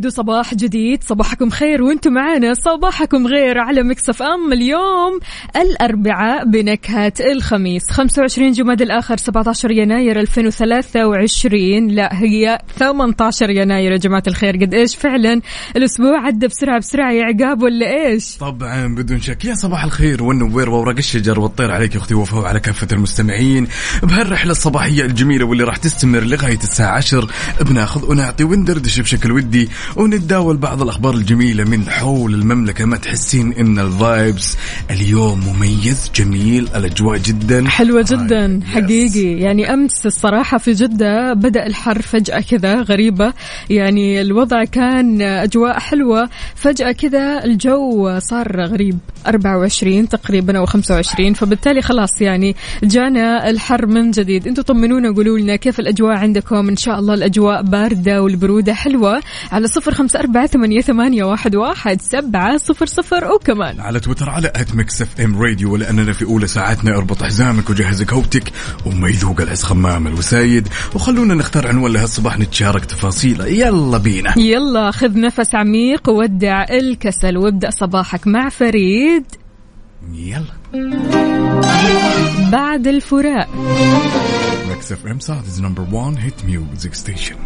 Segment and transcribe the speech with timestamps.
[0.00, 1.04] جديد وصباح جديد.
[1.04, 2.54] صباحكم خير وأنتم معانا.
[2.54, 4.52] صباحكم غير على Mix FM.
[4.52, 5.20] اليوم
[5.56, 7.90] الأربعاء بنكهة الخميس.
[7.90, 13.92] 25 جماد الآخر 17 يناير 2023 لا هي 18 يناير.
[13.92, 15.40] يا جماعة الخير قد إيش فعلا
[15.76, 19.44] الأسبوع عدى بسرعة بسرعة يا عقاب ولا إيش؟ طبعا بدون شك.
[19.44, 23.68] يا صباح الخير والنوير وورق الشجر والطير عليك يا أختي وفاء وعلى كافة المستمعين.
[24.02, 27.28] بهالرحلة الصباحية الجميلة واللي راح تستمر لغاية الساعة 10
[27.60, 32.84] بناخذ ونعطي وندردش بشكل ودي ونتداول بعض الأخبار الجميلة من حول المملكة.
[32.84, 34.56] ما تحسين إن الفايبس
[34.90, 37.68] اليوم مميز جميل الأجواء جدا.
[37.68, 39.40] حلوة جدا آه، حقيقي.
[39.40, 43.32] يعني أمس الصراحة في جدة بدأ الحر فجأة كذا غريبة.
[43.70, 46.28] يعني الوضع كان أجواء حلوة.
[46.54, 48.98] فجأة كذا الجو صار غريب.
[49.26, 54.48] 24 تقريبا أو 25 فبالتالي خلاص يعني جانا الحر من جديد.
[54.48, 56.68] أنتم طمنونا قولوا لنا كيف الأجواء عندكم.
[56.68, 59.22] إن شاء الله الأجواء باردة والبرودة حلوة.
[59.52, 63.32] على صفر خمسة أربعة ثمانية, ثمانية واحد, واحد سبعة صفر صفر.
[63.32, 68.02] وكمان على تويتر على at Mix FM Radio لاننا في أولى ساعاتنا أربط حزامك وجهز
[68.02, 68.52] كوبتك
[68.86, 70.68] وما يذوق العز خمام الوسايد.
[70.94, 74.38] وخلونا نختار عنوان لهالصباح نتشارك تفاصيله يلا بينا.
[74.38, 79.24] يلا خذ نفس عميق وودع الكسل وابدأ صباحك مع فريد.
[80.12, 80.60] يلا.
[82.52, 83.48] بعد الفراق.
[84.68, 87.36] Mix FM Saudi's number 1 hit music station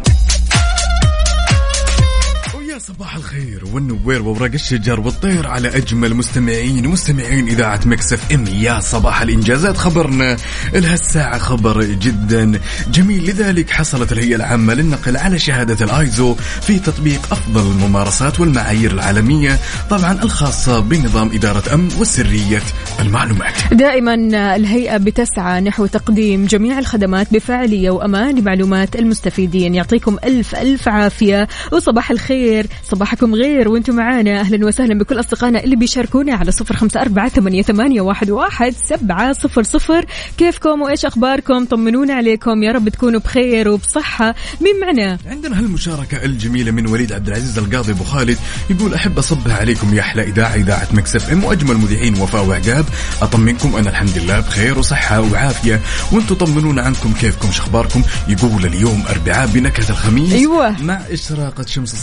[2.87, 8.47] صباح الخير والنوير وورق الشجر والطير على أجمل مستمعين ومستمعين إذاعة Mix FM.
[8.47, 10.37] يا صباح الإنجازات خبرنا
[10.73, 12.59] لهالساعه خبر جدا.
[12.91, 19.59] جميل لذلك حصلت الهيئة العامة للنقل على شهادة الآيزو في تطبيق أفضل الممارسات والمعايير العالمية
[19.89, 22.61] طبعا الخاصة بنظام إدارة أمن وسرية
[22.99, 23.73] المعلومات.
[23.73, 24.13] دائما
[24.55, 29.75] الهيئة بتسعى نحو تقديم جميع الخدمات بفاعلية وأمان لمعلومات المستفيدين.
[29.75, 32.67] يعطيكم ألف ألف عافية وصباح الخير.
[32.83, 34.39] صباحكم غير وأنتم معانا.
[34.39, 39.33] أهلا وسهلا بكل أصدقائنا اللي بيشاركونا على صفر خمسة أربعة ثمانية, ثمانية واحد, واحد سبعة
[39.33, 40.05] صفر صفر.
[40.37, 42.63] كيفكم وإيش أخباركم؟ طمنونا عليكم.
[42.63, 44.35] يا رب تكونوا بخير وبصحة.
[44.61, 48.37] مين معنا؟ عندنا هالمشاركة الجميلة من وليد عبد العزيز القاضي أبو خالد
[48.69, 52.85] يقول أحب أصبها عليكم يا أحلى إذاعة إذاعة مكسف إم وأجمل مذيعين وفاء وعقاب.
[53.21, 55.81] أطمنكم أنا الحمد لله بخير وصحة وعافية.
[56.11, 60.81] وأنتم طمنونا عنكم كيفكم شخباركم يقول اليوم أربعاء بنكهة الخميس أيوة.
[60.81, 61.93] مع إشراقة شمس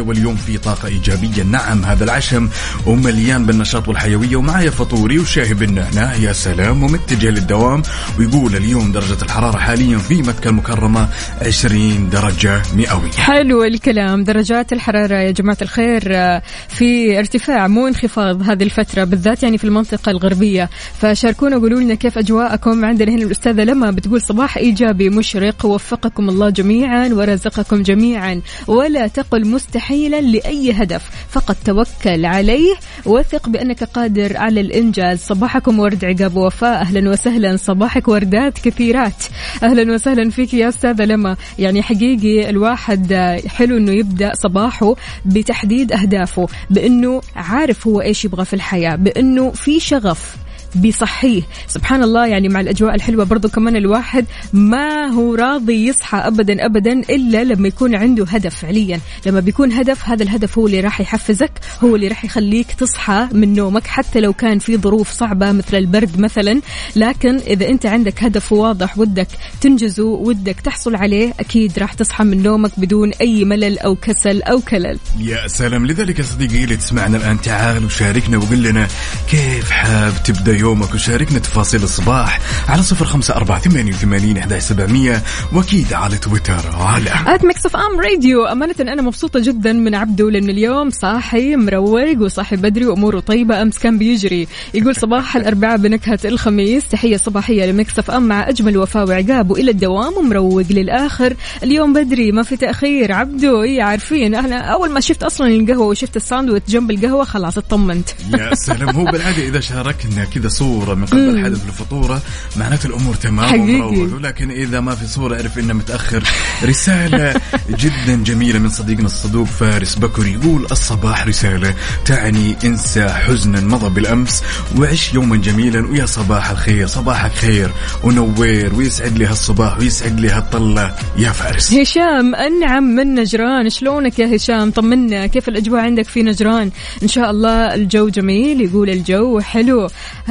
[0.00, 1.42] واليوم في طاقة إيجابية.
[1.42, 2.48] نعم هذا العشم.
[2.86, 7.82] ومليان بالنشاط والحيوية ومعايا فطوري وشاهي بالنعناع يا سلام ومتجه للدوام.
[8.18, 11.08] ويقول اليوم درجة الحرارة حاليا في مكة المكرمة
[11.46, 13.10] 20 درجة مئوية.
[13.10, 14.24] حلو الكلام.
[14.24, 19.64] درجات الحرارة يا جماعة الخير آه، في ارتفاع مو انخفاض هذه الفترة بالذات يعني في
[19.64, 20.70] المنطقة الغربية.
[21.00, 26.50] فشاركونا قولوا لنا كيف أجواءكم عندنا هنا الأستاذة لما بتقول صباح إيجابي مشرق وفقكم الله
[26.50, 28.40] جميعا ورزقكم جميعا.
[28.66, 29.46] ولا تقل
[29.90, 31.10] مستحيلا لأي هدف.
[31.30, 32.74] فقط توكل عليه
[33.06, 35.18] وثق بأنك قادر على الإنجاز.
[35.18, 37.56] صباحكم ورد عقاب وفاء أهلا وسهلا.
[37.56, 39.24] صباحك وردات كثيرات.
[39.62, 41.36] أهلا وسهلا فيك يا أستاذة لما.
[41.58, 43.12] يعني حقيقي الواحد
[43.46, 44.94] حلو أنه يبدأ صباحه
[45.26, 50.36] بتحديد أهدافه بأنه عارف هو إيش يبغى في الحياة بأنه في شغف.
[50.74, 56.66] بيصحيه سبحان الله يعني مع الأجواء الحلوة برضو كمان الواحد ما هو راضي يصحى أبدا
[56.66, 59.00] أبدا إلا لما يكون عنده هدف فعليا.
[59.26, 61.52] لما بيكون هدف هذا الهدف هو اللي راح يحفزك
[61.84, 66.20] هو اللي راح يخليك تصحى من نومك حتى لو كان في ظروف صعبة مثل البرد
[66.20, 66.60] مثلا.
[66.96, 69.28] لكن إذا أنت عندك هدف واضح ودك
[69.60, 74.60] تنجزه ودك تحصل عليه أكيد راح تصحى من نومك بدون أي ملل أو كسل أو
[74.60, 74.98] كلل.
[75.18, 75.86] يا سلام.
[75.86, 78.88] لذلك يا صديقي اللي تسمعنا الآن تعال وشاركنا وقل لنا
[79.30, 85.22] كيف حاب تبدأ يومك وشاركنا تفاصيل الصباح على صفر خمسة أربعة ثمانية وثمانين إحدى سبعمية
[85.52, 90.50] وأكيد على تويتر على at Mix FM Radio أمانة أنا مبسوطة جدا من عبده لأن
[90.50, 94.48] اليوم صاحي مروق وصاحي بدري وأموره طيبة أمس كان بيجري.
[94.74, 96.88] يقول صباح الأربعاء بنكهة الخميس.
[96.88, 101.34] تحية صباحية ل Mix FM مع أجمل وفاء وعقاب وإلى الدوام ومروق للآخر.
[101.62, 103.12] اليوم بدري ما في تأخير.
[103.12, 108.08] عبده إيه عارفين أنا أول ما شفت أصلا القهوة وشفت الساندويتش جنب القهوة خلاص اطمنت.
[108.38, 112.22] يا سلام هو بالعادة إذا شاركنا كذا صورة من قبل الحدث الفطوره
[112.56, 113.80] معناته الأمور تمام حقيقي.
[113.80, 116.22] ومروق ولكن إذا ما في صورة أعرف إنه متأخر.
[116.64, 121.74] رسالة جدا جميلة من صديقنا الصدوق فارس بكر يقول الصباح رسالة
[122.04, 124.42] تعني انسى حزنا مضى بالأمس.
[124.78, 126.86] وعش يوما جميلا ويا صباح الخير.
[126.86, 127.70] صباحك خير
[128.04, 128.74] ونوير.
[128.74, 130.94] ويسعد لي هالصباح ويسعد لي هالطلة.
[131.18, 131.72] يا فارس.
[131.74, 133.70] هشام أنعم من نجران.
[133.70, 135.26] شلونك يا هشام؟ طمنا.
[135.26, 136.70] كيف الأجواء عندك في نجران؟
[137.02, 138.60] إن شاء الله الجو جميل.
[138.60, 139.88] يقول الجو حلو.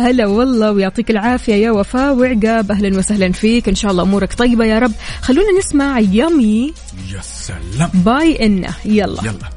[0.10, 2.72] هلا والله ويعطيك العافية يا وفاء وعقاب.
[2.72, 3.70] أهلا وسهلا فيك.
[3.70, 4.92] إن شاء الله أمورك طيبة يا رب.
[5.22, 6.74] خلونا نسمع يامي
[7.14, 7.90] يا سلام.
[7.94, 9.22] باي إنه يلا.
[9.24, 9.50] يلا.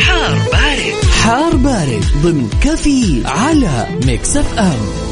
[0.00, 1.04] حار بارد.
[1.22, 5.05] حار بارد ضمن كفي على Mix FM.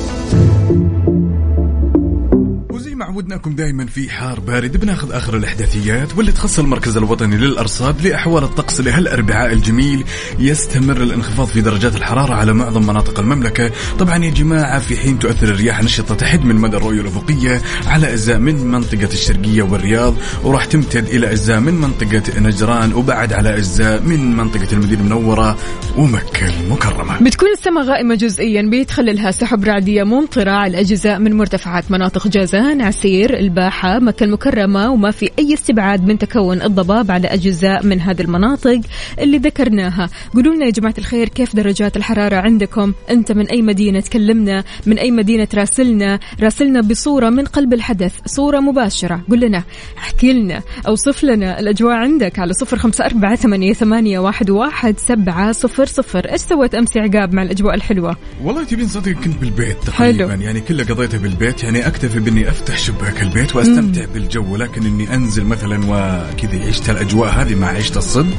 [3.14, 8.80] عودناكم دائما في حار بارد بناخذ آخر الأحداثيات واللي تخص المركز الوطني للأرصاد لأحوال الطقس
[8.80, 10.04] لهالأربعاء الجميل.
[10.38, 13.70] يستمر الانخفاض في درجات الحرارة على معظم مناطق المملكة.
[13.98, 18.38] طبعا يا جماعة في حين تؤثر الرياح النشطه تحد من مدى الرؤية الأفقية على أجزاء
[18.38, 20.14] من منطقة الشرقية والرياض
[20.44, 25.56] وراح تمتد إلى أجزاء من منطقة نجران وبعد على أجزاء من منطقة المدينة المنورة
[25.96, 27.22] ومكة المكرمة.
[27.22, 33.03] بتكون السماء غائمة جزئيا بيتخللها سحب رعدية ممطرة على أجزاء من مرتفعات مناطق جازان عسير
[33.04, 38.80] الباحة مكة المكرمة وما في أي استبعاد من تكون الضباب على أجزاء من هذه المناطق
[39.18, 40.08] اللي ذكرناها.
[40.34, 44.64] قولوا لنا يا جماعة الخير كيف درجات الحرارة عندكم؟ أنت من أي مدينة؟ تكلمنا.
[44.86, 49.24] من أي مدينة تراسلنا؟ راسلنا بصورة من قلب الحدث صورة مباشرة.
[49.30, 49.62] قل لنا
[49.98, 55.52] احكي لنا أوصف لنا الأجواء عندك على صفر خمسة أربعة ثمانية, ثمانية واحد, واحد سبعة
[55.52, 56.32] صفر صفر.
[56.32, 60.26] إيش سويت أمس عقاب مع الأجواء الحلوة؟ والله تبين صدق كنت بالبيت تقريبا.
[60.28, 60.42] حلو.
[60.42, 61.64] يعني كله قضيته بالبيت.
[61.64, 67.30] يعني أكتفي بإني أفتح شباك البيت وأستمتع بالجو ولكن إني أنزل مثلا وكذا عشت الأجواء
[67.30, 68.38] هذه ما عشت الصدق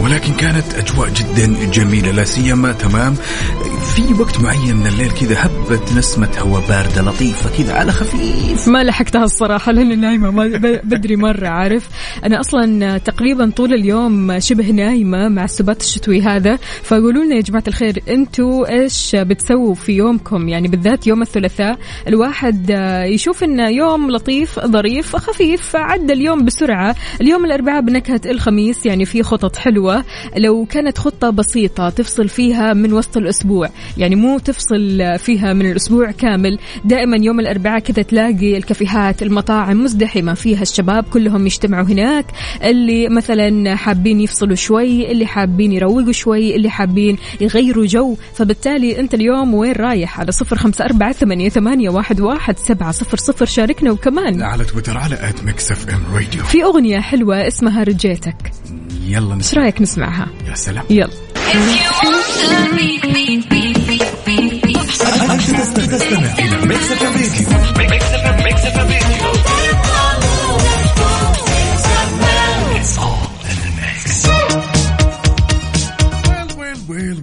[0.00, 3.14] ولكن كانت أجواء جدا جميلة لا سيما تمام.
[3.96, 8.68] في وقت معين من الليل كذا هبت نسمة هواء باردة لطيفة كذا على خفيف.
[8.68, 9.24] ما لحقتها
[10.00, 11.88] نايمة ما- ب- بدري مرة عارف.
[12.24, 17.64] أنا أصلا تقريبا طول اليوم شبه نايمة مع السبات الشتوي هذا فقولوا لنا يا جماعة
[17.68, 21.78] الخير أنتوا إيش بتسووا في يومكم؟ يعني بالذات يوم الثلاثاء
[22.08, 22.70] الواحد
[23.06, 26.96] يشوف إنه يوم لطيف ظريف خفيف عدى اليوم بسرعة.
[27.20, 30.04] اليوم الأربعاء بنكهة الخميس يعني في خطط حلوة.
[30.36, 33.68] لو كانت خطة بسيطة تفصل فيها من وسط الأسبوع
[33.98, 36.58] يعني مو تفصل فيها من الأسبوع كامل.
[36.84, 42.26] دائما يوم الأربعاء كذا تلاقي الكافيهات المطاعم مزدحمة فيها الشباب كلهم يجتمعوا هناك.
[42.64, 48.16] اللي مثلا حابين يفصلوا شوي اللي حابين يروقوا شوي اللي حابين يغيروا جو.
[48.34, 53.46] فبالتالي أنت اليوم وين رايح؟ على صفر خمسة أربعة ثمانية, واحد, واحد سبعة صفر صفر.
[53.82, 54.42] شاركنا وكمان.
[54.42, 58.52] على تويتر على at Mix FM Radio في أغنية حلوة اسمها رجيتك.
[59.06, 60.84] يلا إيش نسمع رأيك نسمعها؟ يا سلام.
[60.90, 61.10] يلا.
[65.86, 67.81] تستمع إلى Mix FM Radio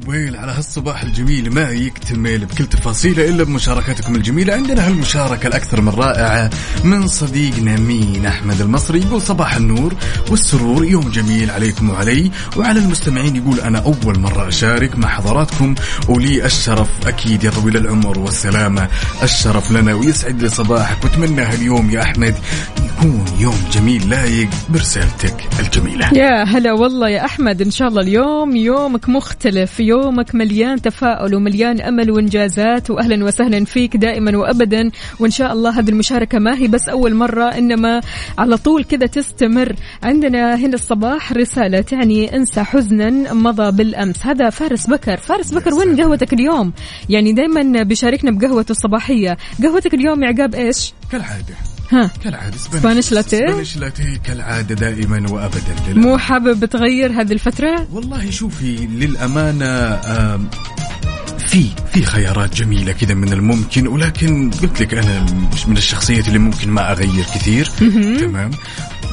[0.09, 1.53] ويل على هالصباح الجميل.
[1.53, 4.53] ما يكتمل بكل تفاصيله إلا بمشاركتكم الجميلة.
[4.53, 6.49] عندنا هالمشاركة الأكثر من رائعة
[6.83, 8.99] من صديقنا مين أحمد المصري.
[8.99, 9.93] يقول صباح النور
[10.29, 12.31] والسرور يوم جميل عليكم وعلي.
[12.57, 15.75] وعلى المستمعين يقول أنا أول مرة أشارك مع حضراتكم.
[16.07, 18.87] ولي الشرف أكيد يا طويل العمر والسلامة.
[19.23, 21.03] الشرف لنا ويسعد لي صباحك.
[21.03, 22.35] وأتمنى هاليوم يا أحمد
[22.77, 26.13] يكون يوم جميل لايق برسالتك الجميلة.
[26.13, 27.61] يا هلا والله يا أحمد.
[27.61, 33.97] إن شاء الله اليوم يومك مختلف يومك مليان تفاؤل ومليان أمل وإنجازات واهلا وسهلا فيك
[33.97, 34.91] دائما وابدا.
[35.19, 38.01] وإن شاء الله هذه المشاركة ما هي بس أول مرة إنما
[38.37, 39.75] على طول كذا تستمر.
[40.03, 44.25] عندنا هنا الصباح رسالة تعني انسى حزنا مضى بالأمس.
[44.25, 45.17] هذا فارس بكر.
[45.17, 46.73] فارس بكر وين قهوتك اليوم؟
[47.09, 49.37] يعني دائما بيشاركنا بقهوته الصباحية.
[49.63, 51.78] قهوتك اليوم يا عقاب إيش؟ كالعادة.
[51.91, 52.11] ها.
[52.23, 55.59] كالعادة سبانيش لاتيه؟ سبانيش لاتيه كالعادة دائما وأبدا.
[55.87, 56.07] للأمانة.
[56.07, 60.49] مو حابب تغير هذه الفترة؟ والله شوفي للأمانة آم،
[61.37, 66.39] في في خيارات جميلة كذا من الممكن ولكن قلت لك أنا مش من الشخصيات اللي
[66.39, 67.65] ممكن ما أغير كثير.
[68.19, 68.51] تمام.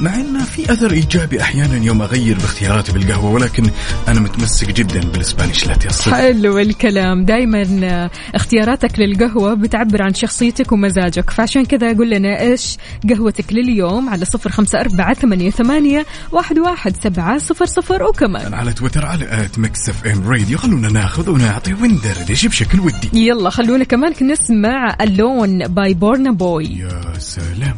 [0.01, 3.71] مع انه في أثر إيجابي أحيانا يوم أغير باختياراتي بالقهوة ولكن
[4.09, 7.25] أنا متمسك جدا بال Spanish latte الصدق حلو الكلام.
[7.25, 11.31] دائما اختياراتك للقهوة بتعبر عن شخصيتك ومزاجك.
[11.31, 12.77] فعشان كذا قول لنا إيش
[13.09, 18.55] قهوتك لليوم على صفر خمسة أربعة ثمانية, ثمانية واحد, واحد سبعة صفر صفر وكمان.
[18.55, 20.59] على تويتر على at Mix FM Radio.
[20.59, 23.11] خلونا ناخذ ونعطي وندردش بشكل ودي.
[23.13, 26.65] يلا خلونا كمان نسمع اللون باي بورنا بوي.
[26.65, 27.77] يا سلام.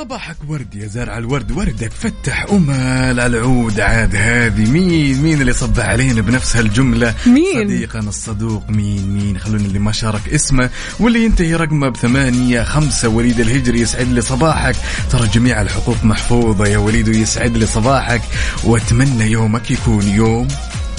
[0.00, 5.52] وصباحك ورد يا زارع الورد وردك فتح أمل على العود عاد هذه مين مين اللي
[5.52, 11.24] صب علينا بنفس هالجملة؟ مين؟ صديقنا الصدوق مين مين؟ خلونا اللي ما شارك اسمه واللي
[11.24, 13.08] ينتهي رقمه بثمانية خمسة.
[13.08, 14.76] وليد الهجري يسعد لي صباحك.
[15.10, 18.22] ترى جميع الحقوق محفوظة يا وليد ويسعد لي صباحك.
[18.64, 20.48] وأتمنى يومك يكون يوم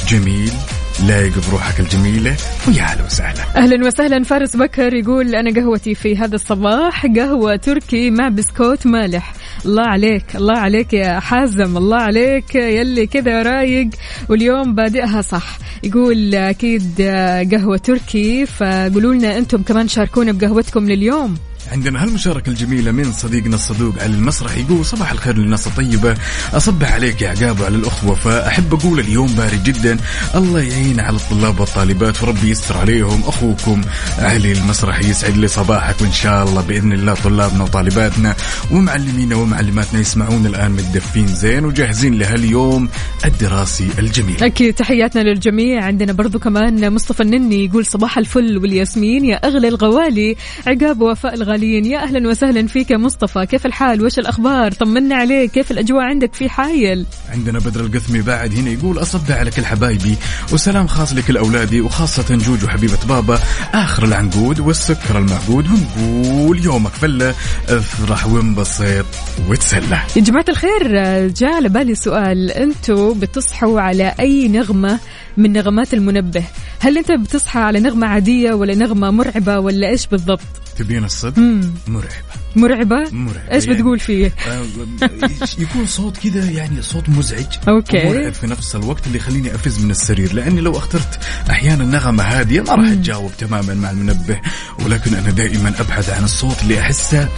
[0.07, 0.53] جميل.
[1.07, 2.35] لايق بروحك الجميلة
[2.67, 3.43] ويا هلا وسهلا.
[3.55, 4.23] أهلا وسهلا.
[4.23, 9.33] فارس بكر يقول أنا قهوتي في هذا الصباح قهوة تركي مع بسكوت مالح.
[9.65, 13.89] الله عليك الله عليك يا حازم الله عليك يلي كذا رايق
[14.29, 15.57] واليوم بادئها صح.
[15.83, 17.01] يقول أكيد
[17.51, 21.37] قهوة تركي فقولوا لنا أنتم كمان شاركونا بقهوتكم لليوم.
[21.67, 26.15] عندنا هالمشاركة الجميلة من صديقنا الصدوق على المسرح يقول صباح الخير للناس الطيبة.
[26.53, 28.47] أصبح عليك يا عقاب وعلى الأخت وفاء.
[28.47, 29.97] أحب أقول اليوم بارد جدا.
[30.35, 33.23] الله يعين على الطلاب والطالبات وربي يستر عليهم.
[33.25, 33.81] أخوكم
[34.19, 38.35] علي المسرح يسعد لي صباحك وإن شاء الله بإذن الله طلابنا وطالباتنا
[38.71, 42.89] ومعلمينا ومعلماتنا يسمعون الآن متدفين زين وجاهزين لهاليوم
[43.25, 44.43] الدراسي الجميل.
[44.43, 45.83] أكيد تحياتنا للجميع.
[45.83, 49.25] عندنا برضو كمان مصطفى النني يقول صباح الفل والياسمين.
[49.25, 50.35] يا أغلى الغوالي.
[50.67, 53.45] عقاب وفاء الغاليين يا أهلا وسهلا فيك يا مصطفى.
[53.45, 55.51] كيف الحال؟ وش الأخبار؟ طمنا عليك.
[55.51, 60.15] كيف الأجواء عندك في حايل؟ عندنا بدر القثمي بعد هنا يقول أصب على كل حبايبي
[60.53, 63.39] وسلام خاص لكل أولادي وخاصة جوجو حبيبة بابا.
[63.73, 67.35] آخر العنقود والسكر المعقود ونقول يومك فلة
[67.69, 69.05] افرح وانبسط
[69.49, 69.99] وتسلى.
[70.15, 70.87] يا جماعة الخير
[71.27, 72.51] جاء على بالي سؤال.
[72.51, 74.99] أنتوا بتصحوا على أي نغمة
[75.37, 76.43] من نغمات المنبه؟
[76.79, 80.39] هل أنت بتصحى على نغمة عادية ولا نغمة مرعبة ولا إيش بالضبط؟
[80.83, 81.71] تبين الصدق؟ مم.
[81.87, 82.11] مرعبة.
[82.55, 83.51] مرعبة؟ مرعبة.
[83.51, 83.77] إيش يعني.
[83.77, 84.63] بتقول فيه؟ آه،
[85.57, 88.07] يكون صوت كذا يعني صوت مزعج أوكي.
[88.07, 90.33] ومرعب في نفس الوقت اللي يخليني أفز من السرير.
[90.33, 91.19] لأني لو أخترت
[91.49, 94.39] أحيانا نغمة هادية ما راح أتجاوب تماما مع المنبه
[94.85, 97.29] ولكن أنا دائما أبحث عن الصوت اللي أحسه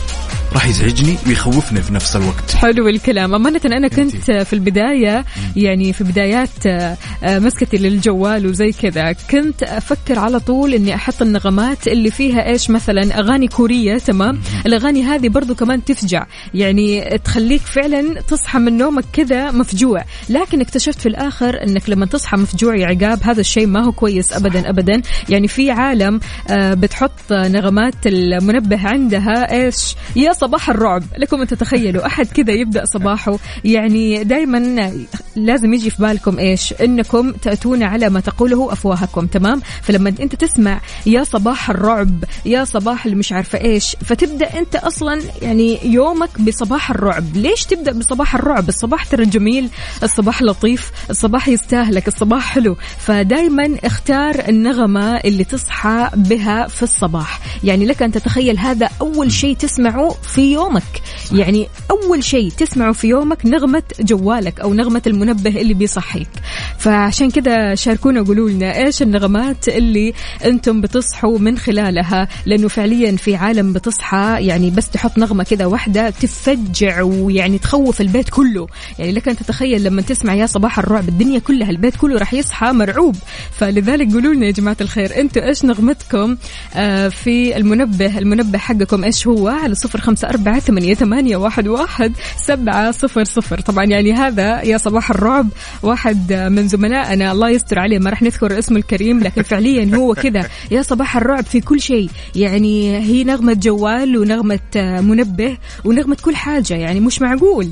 [0.53, 2.55] راح يزعجني ويخوفني في نفس الوقت.
[2.55, 3.35] حلو الكلام.
[3.35, 4.31] أمانة أنا كنت.
[4.31, 10.73] في البداية يعني في بدايات آه، آه، مسكتي للجوال وزي كذا كنت أفكر على طول
[10.73, 16.25] أني أحط النغمات اللي فيها إيش مثلا أغاني كورية تمام؟ الأغاني هذه برضو كمان تفجع.
[16.53, 20.03] يعني تخليك فعلا تصحى من نومك كذا مفجوع.
[20.29, 24.33] لكن اكتشفت في الآخر أنك لما تصحى مفجوع يا عقاب هذا الشيء ما هو كويس
[24.33, 25.01] أبدا أبدا.
[25.29, 31.03] يعني في عالم آه، بتحط نغمات المنبه عندها إيش؟ يا صباح الرعب.
[31.17, 33.37] لكم أن تتخيلوا أحد كذا يبدأ صباحه.
[33.63, 34.91] يعني دائما
[35.35, 40.81] لازم يجي في بالكم إيش؟ أنكم تأتون على ما تقوله أفواهكم تمام؟ فلما أنت تسمع
[41.05, 43.95] يا صباح الرعب يا صباح اللي مش عارفة إيش.
[44.05, 47.37] فتبدأ أنت أصلا يعني يومك بصباح الرعب.
[47.37, 49.69] ليش تبدأ بصباح الرعب؟ الصباح ترى جميل
[50.03, 52.77] الصباح لطيف الصباح يستاهلك الصباح حلو.
[52.97, 57.39] فدايما اختار النغمة اللي تصحى بها في الصباح.
[57.63, 61.01] يعني لك أن تتخيل هذا أول شيء تسمعه في يومك.
[61.31, 66.29] يعني أول شيء تسمعه في يومك نغمة جوالك أو نغمة المنبه اللي بيصحيك.
[66.77, 70.13] فعشان كذا شاركونا وقولوا لنا إيش النغمات اللي
[70.45, 72.27] أنتم بتصحوا من خلالها.
[72.45, 78.29] لأنه فعليا في عالم بتصحى يعني بس تحط نغمة كذا واحدة تفجع ويعني تخوف البيت
[78.29, 78.67] كله.
[78.99, 82.71] يعني لك أن تتخيل لما تسمع يا صباح الرعب الدنيا كلها البيت كله راح يصحى
[82.71, 83.15] مرعوب.
[83.51, 86.37] فلذلك قولوا لنا يا جماعة الخير أنتم إيش نغمتكم؟
[86.75, 92.13] آه، في المنبه المنبه حقكم إيش هو؟ على صفر خمسة أربعة ثمانية, ثمانية واحد, واحد
[92.37, 93.59] سبعة صفر صفر.
[93.59, 95.49] طبعا يعني هذا يا صباح الرعب
[95.83, 97.31] واحد من زملائنا.
[97.31, 100.49] الله يستر عليه ما راح نذكر اسمه الكريم لكن فعليا هو كذا.
[100.71, 102.09] يا صباح الرعب في كل شيء.
[102.35, 104.59] يعني هي نغمة جوال ونغمة
[105.01, 107.71] منبه ونغمة كل حاجة يعني مش معقول.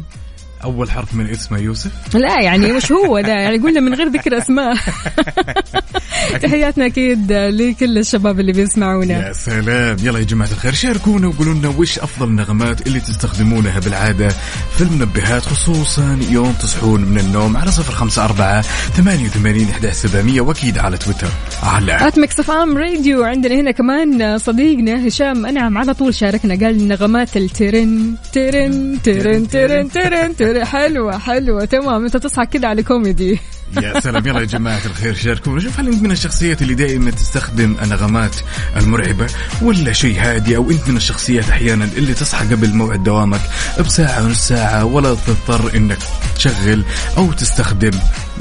[0.63, 3.33] أول حرف من اسمه يوسف؟ لا يعني مش هو ده.
[3.33, 4.75] يعني قلنا من غير ذكر أسماء.
[6.43, 9.27] تحياتنا أكيد لكل الشباب اللي بيسمعونا.
[9.27, 9.97] يا سلام.
[10.03, 14.27] يلا يا جماعة الخير شاركونا وقولوا لنا وش أفضل النغمات اللي تستخدمونها بالعادة
[14.77, 20.41] في المنبهات خصوصا يوم تصحون من النوم على صفر خمسة أربعة ثمانية وثمانين إحدى سبعمية
[20.41, 21.27] وأكيد على تويتر.
[21.63, 26.87] على at Mix FM Radio عندنا هنا كمان صديقنا هشام أنعم على طول شاركنا قال
[26.87, 30.50] نغمات الترن ترن ترن ترن ترن, ترن.
[30.59, 33.39] حلوة حلوة تمام أنت تصحى كذا على كوميدي.
[33.81, 34.27] يا سلام.
[34.27, 35.61] يلا يا جماعة الخير شاركونا.
[35.61, 38.35] شوف هل أنت من الشخصيات اللي دائما تستخدم النغمات
[38.77, 39.27] المرعبة
[39.61, 43.41] ولا شيء هادي؟ أو أنت من الشخصيات أحيانا اللي تصحى قبل موعد دوامك
[43.79, 45.97] بساعة ونص ساعة ولا تضطر أنك
[46.35, 46.83] تشغل
[47.17, 47.91] أو تستخدم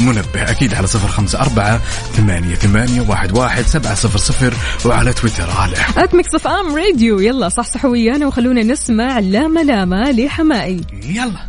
[0.01, 1.81] منبه؟ أكيد على صفر خمسة أربعة
[2.17, 7.49] ثمانية ثمانية واحد واحد سبعة صفر صفر وعلى تويتر على at Mix FM Radio يلا
[7.49, 10.81] صحصحوا ويانا وخلونا نسمع لا ملامه لحمائي.
[11.05, 11.49] يلا.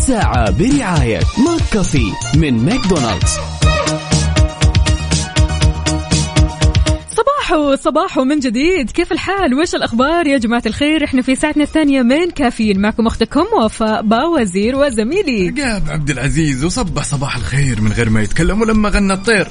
[0.00, 3.38] الساعة برعاية McCafé من ماكدونالدز.
[7.10, 8.90] صباحو صباحو من جديد.
[8.90, 12.80] كيف الحال؟ وش الأخبار؟ يا جماعة الخير إحنا في ساعتنا الثانية من كافيين.
[12.80, 15.48] معكم أختكم وفاء باوزير وزميلي.
[15.48, 19.48] عقاب عبد العزيز وصبح صباح الخير من غير ما يتكلم ولما غنى الطير.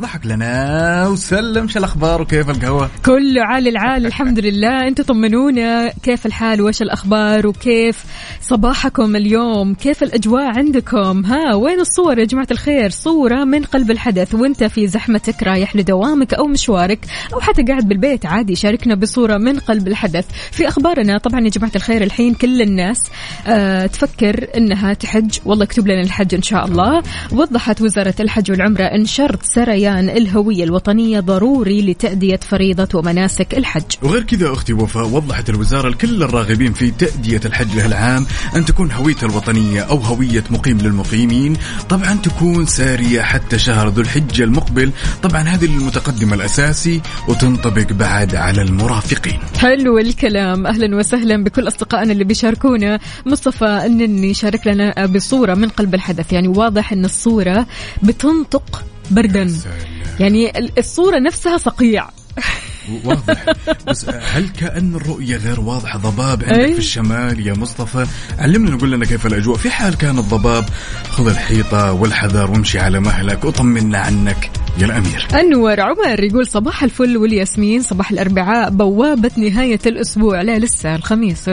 [0.00, 1.68] ضحك لنا وسلم.
[1.68, 4.80] شو الأخبار وكيف القهوة؟ كله عال العال الحمد لله.
[4.88, 5.92] أنتم طمنونا.
[6.02, 8.04] كيف الحال؟ وش الأخبار؟ وكيف
[8.40, 14.34] صباحكم اليوم؟ كيف الأجواء عندكم؟ ها وين الصور يا جماعة الخير؟ صورة من قلب الحدث
[14.34, 16.98] وانت في زحمتك رايح لدوامك أو مشوارك
[17.34, 20.24] أو حتى قاعد بالبيت عادي شاركنا بصورة من قلب الحدث.
[20.50, 22.98] في أخبارنا طبعا يا جماعة الخير الحين كل الناس
[23.46, 25.38] آه تفكر إنها تحج.
[25.44, 27.02] والله يكتب لنا الحج إن شاء الله.
[27.32, 29.42] وضحت وزارة الحج والعمرة إن شرط
[29.82, 33.82] سريان الهوية الوطنية ضروري لتأدية فريضة ومناسك الحج.
[34.02, 39.24] وغير كذا أختي وفاء وضحت الوزارة لكل الراغبين في تأدية الحج لهالعام أن تكون هويته
[39.24, 41.56] الوطنية أو هوية مقيم للمقيمين.
[41.88, 44.90] طبعا تكون سارية حتى شهر ذو الحجة المقبل.
[45.22, 49.38] طبعا هذه المتقدم الأساسي وتنطبق بعد على المرافقين.
[49.58, 50.66] حلو الكلام.
[50.66, 52.98] أهلا وسهلا بكل أصدقائنا اللي بيشاركونا.
[53.26, 56.32] مصطفى انني شارك لنا بصورة من قلب الحدث.
[56.32, 57.66] يعني واضح إن الصورة
[58.02, 59.52] بتنطق بردا.
[60.20, 62.08] يعني ال- الصورة نفسها صقيع.
[63.04, 63.44] واضح.
[63.86, 66.72] بس هل كأن الرؤية غير واضحة؟ ضباب عندك أي.
[66.72, 68.06] في الشمال يا مصطفى.
[68.38, 69.56] علمنا نقول لنا كيف الأجواء.
[69.56, 70.64] في حال كان الضباب
[71.10, 75.28] خذ الحيطة والحذر وامشي على مهلك وطمنا عنك يا الأمير.
[75.34, 81.50] أنور عمر يقول صباح الفل والياسمين صباح الأربعاء بوابة نهاية الأسبوع لا لسه الخميس.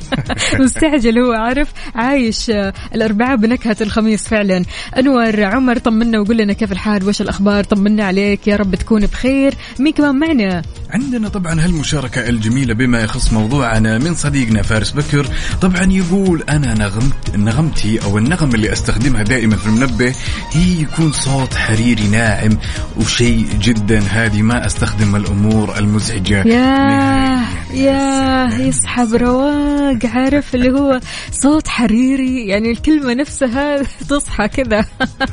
[0.60, 2.50] مستعجل هو عارف عايش
[2.94, 4.64] الأربعاء بنكهة الخميس فعلا.
[4.98, 9.54] أنور عمر طمنا وقول لنا كيف الحال وش الأخبار؟ طمنا عليك يا رب تكون بخير.
[9.78, 15.26] مين كمان معنا؟ عندنا طبعا هالمشاركة الجميلة بما يخص موضوعنا من صديقنا فارس بكر
[15.60, 20.12] طبعا يقول أنا نغمت نغمتي أو النغمة اللي أستخدمها دائما في المنبه
[20.52, 22.58] هي يكون صوت حريري ناعم
[22.96, 27.58] وشيء جدا هادي ما أستخدم الأمور المزعجة يا نهائياً.
[27.74, 28.68] يا سلام.
[28.68, 31.00] يسحب رواق عارف اللي هو
[31.32, 34.84] صوت حريري يعني الكلمة نفسها تصحى كذا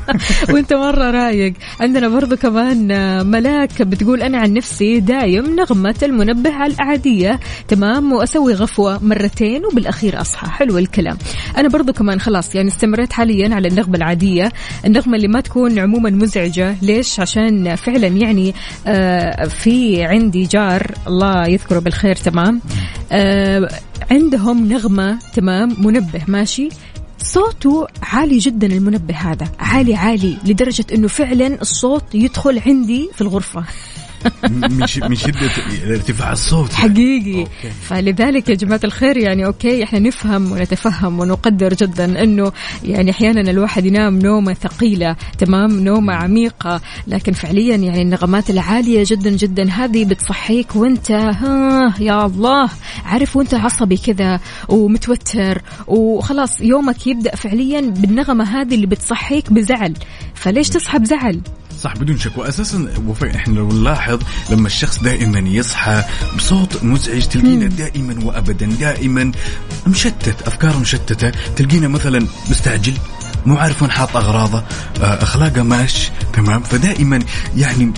[0.50, 2.86] وانت مرة رايق عندنا برضو كمان
[3.26, 10.50] ملاك بتقول أنا عن نفسي دايم نغمة المنبه العادية تمام وأسوي غفوة مرتين وبالأخير أصحى.
[10.50, 11.18] حلو الكلام.
[11.56, 14.52] أنا برضو كمان خلاص يعني استمريت حاليا على النغمة العادية.
[14.84, 16.76] النغمة اللي ما تكون عموما مزعجة.
[16.82, 18.54] ليش؟ عشان فعلا يعني
[18.86, 22.16] آه، في عندي جار الله يذكره بالخير.
[22.16, 22.60] تمام؟
[23.12, 23.68] آه،
[24.10, 25.18] عندهم نغمة.
[25.34, 26.22] تمام؟ منبه.
[26.28, 26.68] ماشي؟
[27.18, 29.48] صوته عالي جدا المنبه هذا.
[29.58, 33.64] عالي عالي لدرجة إنه فعلا الصوت يدخل عندي في الغرفة.
[34.50, 35.50] من ش- من شدة
[35.90, 36.90] ارتفاع الصوت يعني.
[36.90, 37.38] حقيقي.
[37.40, 37.70] okay.
[37.82, 42.52] فلذلك يا جماعة الخير يعني okay إحنا نفهم ونتفهم ونقدر جدا أنه
[42.84, 46.80] يعني أحيانا الواحد ينام نومة ثقيلة تمام؟ نومة عميقة.
[47.06, 52.68] لكن فعليا يعني النغمات العالية جدا جدا هذه بتصحيك وأنت ها يا الله
[53.04, 59.94] عارف وأنت عصبي كذا ومتوتر وخلاص يومك يبدأ فعليا بالنغمة هذه اللي بتصحيك بزعل.
[60.34, 61.40] فليش تصحى بزعل؟
[61.82, 62.38] صح بدون شك.
[62.38, 64.18] واساسا وفاء إحنا لو نلاحظ
[64.50, 66.04] لما الشخص دائما يصحى
[66.36, 69.32] بصوت مزعج تلقينا دائما وابدا دائما
[69.86, 71.32] مشتت أفكاره مشتتة.
[71.56, 72.94] تلقينا مثلا مستعجل
[73.46, 74.58] مو عارف وين حاط أغراضه
[75.00, 77.18] آه، أخلاقه ماش تمام؟ فدائما
[77.56, 77.92] يعني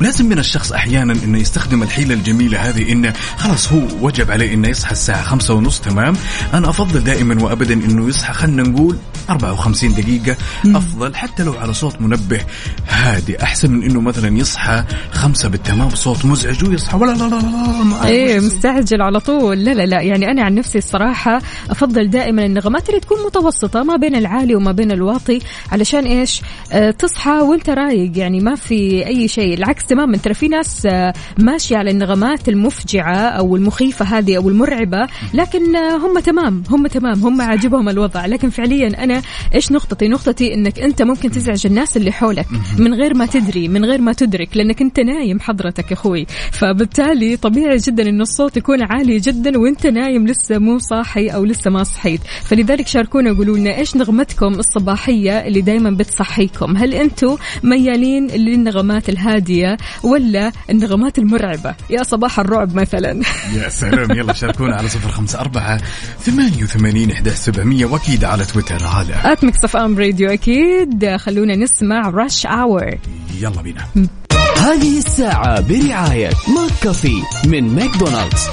[0.00, 4.68] لازم من الشخص أحيانا إنه يستخدم الحيلة الجميلة هذه إنه خلاص هو وجب عليه إنه
[4.68, 6.14] يصحى الساعة خمسة ونص تمام؟
[6.54, 8.96] أنا أفضل دائما وابدا إنه يصحى خلينا نقول
[9.30, 10.36] 54 دقيقة
[10.66, 12.40] أفضل حتى لو على صوت منبه
[12.88, 18.06] هادي أحسن من إنه مثلا يصحى خمسة بالتمام بصوت مزعج ويصحى ولا لا لا لا
[18.06, 18.40] إيه.
[18.40, 19.64] مستعجل على طول.
[19.64, 23.96] لا لا لا يعني أنا عن نفسي الصراحة أفضل دائما النغمات اللي تكون متوسطة ما
[23.96, 25.38] بين العالي وما بين الواطي
[25.72, 30.48] علشان إيش؟ آه تصحى وأنت رايق يعني ما في أي شيء العكس تماما ترى في
[30.48, 36.62] ناس آه ماشية على النغمات المفجعة أو المخيفة هذه أو المرعبة لكن آه هم تمام
[36.70, 38.26] هم تمام هم عاجبهم الوضع.
[38.26, 39.22] لكن فعليا أنا
[39.54, 42.46] إيش نقطتي؟ نقطتي إنك أنت ممكن تزعج الناس اللي حولك
[42.78, 46.26] من غير ما تدري من غير ما تدرك لأنك أنت نايم حضرتك يا أخوي.
[46.52, 51.70] فبالتالي طبيعي جدا انه الصوت يكون عالي جدا وأنت نايم لسه مو صاحي أو لسه
[51.70, 52.20] ما صحيت.
[52.44, 59.76] فلذلك شاركونا قولوا لنا إيش نغمتكم الصباحية اللي دائما بتصحيكم؟ هل أنتم ميالين للنغمات الهادية
[60.02, 61.74] ولا النغمات المرعبة.
[61.90, 63.22] يا صباح الرعب مثلا.
[63.56, 64.10] يا سلام.
[64.10, 65.80] يلا شاركونا على صفر خمسة أربعة
[66.20, 71.16] ثمانية وثمانين إحدى سبعمية وأكيد على تويتر على at Mix FM Radio أكيد.
[71.16, 72.98] خلونا نسمع Rush Hour
[73.40, 73.86] يلا بينا.
[74.58, 78.48] هذه الساعة برعاية McCafé من ماكدونالدز.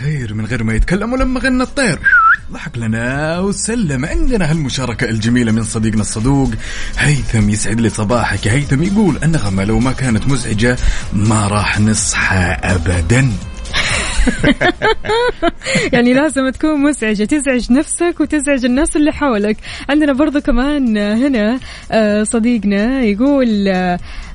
[0.00, 1.98] الخير من غير ما يتكلم ولما غنى الطير.
[2.52, 6.50] ضحك لنا وسلم عندنا هالمشاركة الجميلة من صديقنا الصدوق.
[6.98, 8.48] هيثم يسعد لي صباحك.
[8.48, 10.76] هيثم يقول النغمة لو ما كانت مزعجة
[11.12, 13.32] ما راح نصحى أبدا.
[15.92, 17.24] يعني لازم تكون مزعجة.
[17.24, 19.56] تزعج نفسك وتزعج الناس اللي حولك.
[19.88, 21.60] عندنا برضو كمان هنا
[21.92, 23.68] آه، صديقنا يقول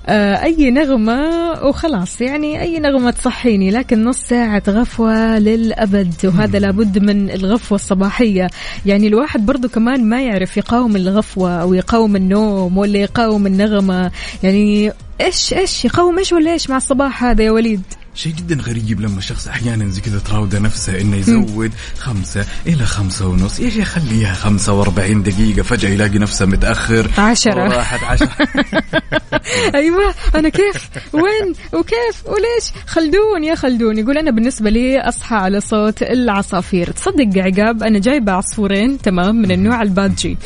[0.08, 2.22] آه، أي نغمة وخلاص.
[2.22, 8.48] يعني أي نغمة تصحيني لكن نص ساعة غفوة للأبد وهذا لابد من الغفوة الصباحية.
[8.86, 14.12] يعني الواحد برضو كمان ما يعرف يقاوم الغفوة أو يقاوم النوم ولا يقاوم النغمة.
[14.44, 14.92] يعني
[15.22, 19.22] إيش إيش يقاوم إيش ولا إيش مع الصباح هذا يا وليد؟ شيء جدا غريب لما
[19.22, 23.60] شخص أحيانا زي كذا تراود نفسه إنه يزود خمسة إلى خمسة ونص.
[23.60, 27.12] إيش يخليها خمسة وأربعين دقيقة فجأة يلاقي نفسه متأخر.
[27.18, 27.64] عشرة.
[27.64, 28.30] وراحت عشرة
[29.76, 33.98] أيوه أنا كيف؟ وين؟ وكيف؟ وليش؟ خلدون يا خلدون.
[33.98, 36.92] يقول أنا بالنسبة لي أصحى على صوت العصافير.
[36.92, 40.38] تصدق يا عقاب أنا جايبة عصفورين تمام من النوع البادجي.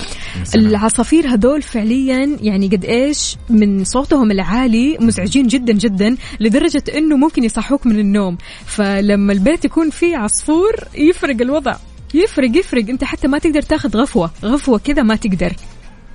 [0.56, 7.44] العصافير هذول فعليا يعني قد إيش من صوتهم العالي مزعجين جدا جدا لدرجة إنه ممكن
[7.60, 11.76] يصحوك من النوم فلما البيت يكون فيه عصفور يفرق الوضع.
[12.14, 12.90] يفرق يفرق.
[12.90, 14.32] انت حتى ما تقدر تاخذ غفوة.
[14.44, 15.54] غفوة كذا ما تقدر.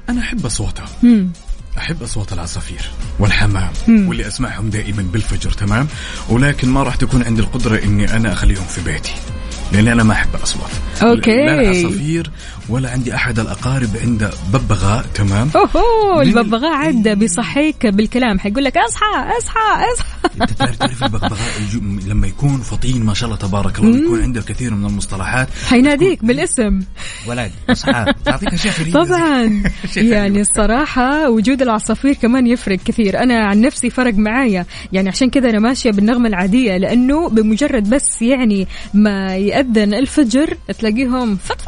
[0.09, 0.87] أنا أحب أصواتها.
[1.03, 1.29] مم.
[1.79, 5.87] أحب أصوات العصافير والحمام واللي أسمعهم دائما بالفجر تمام؟
[6.29, 9.15] ولكن ما راح تكون عندي القدرة إني أنا أخليهم في بيتي
[9.73, 10.71] لأن أنا ما أحب الاصوات
[11.03, 11.47] أوكي.
[11.47, 12.31] لا العصافير
[12.69, 15.51] ولا عندي أحد الأقارب عنده ببغاء تمام؟
[16.23, 20.47] ال- الببغاء عدى بيصحيك بالكلام حيقول لك أصحى أصحى أصحى.
[20.59, 25.49] تعرف الج- لما يكون فطين ما شاء الله تبارك الله يكون عنده الكثير من المصطلحات.
[25.69, 26.81] حيناديك بالاسم.
[27.27, 28.05] ولد أصحى.
[28.25, 29.63] تعطيك أشياء غريبه طبعا.
[29.97, 33.23] يعني الصراحة وجود العصافير كمان يفرق كثير.
[33.23, 34.67] أنا عن نفسي فرق معايا.
[34.93, 41.37] يعني عشان كذا أنا ماشية بالنغمة العادية لأنه بمجرد بس يعني ما يأذن الفجر تلاقيهم
[41.37, 41.61] فت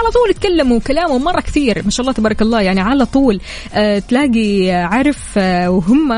[0.00, 1.82] على طول يتكلموا كلامهم مرة كثير.
[1.84, 2.60] ما شاء الله تبارك الله.
[2.60, 3.40] يعني على طول
[3.74, 6.12] آه تلاقي آه، عارف آه وهم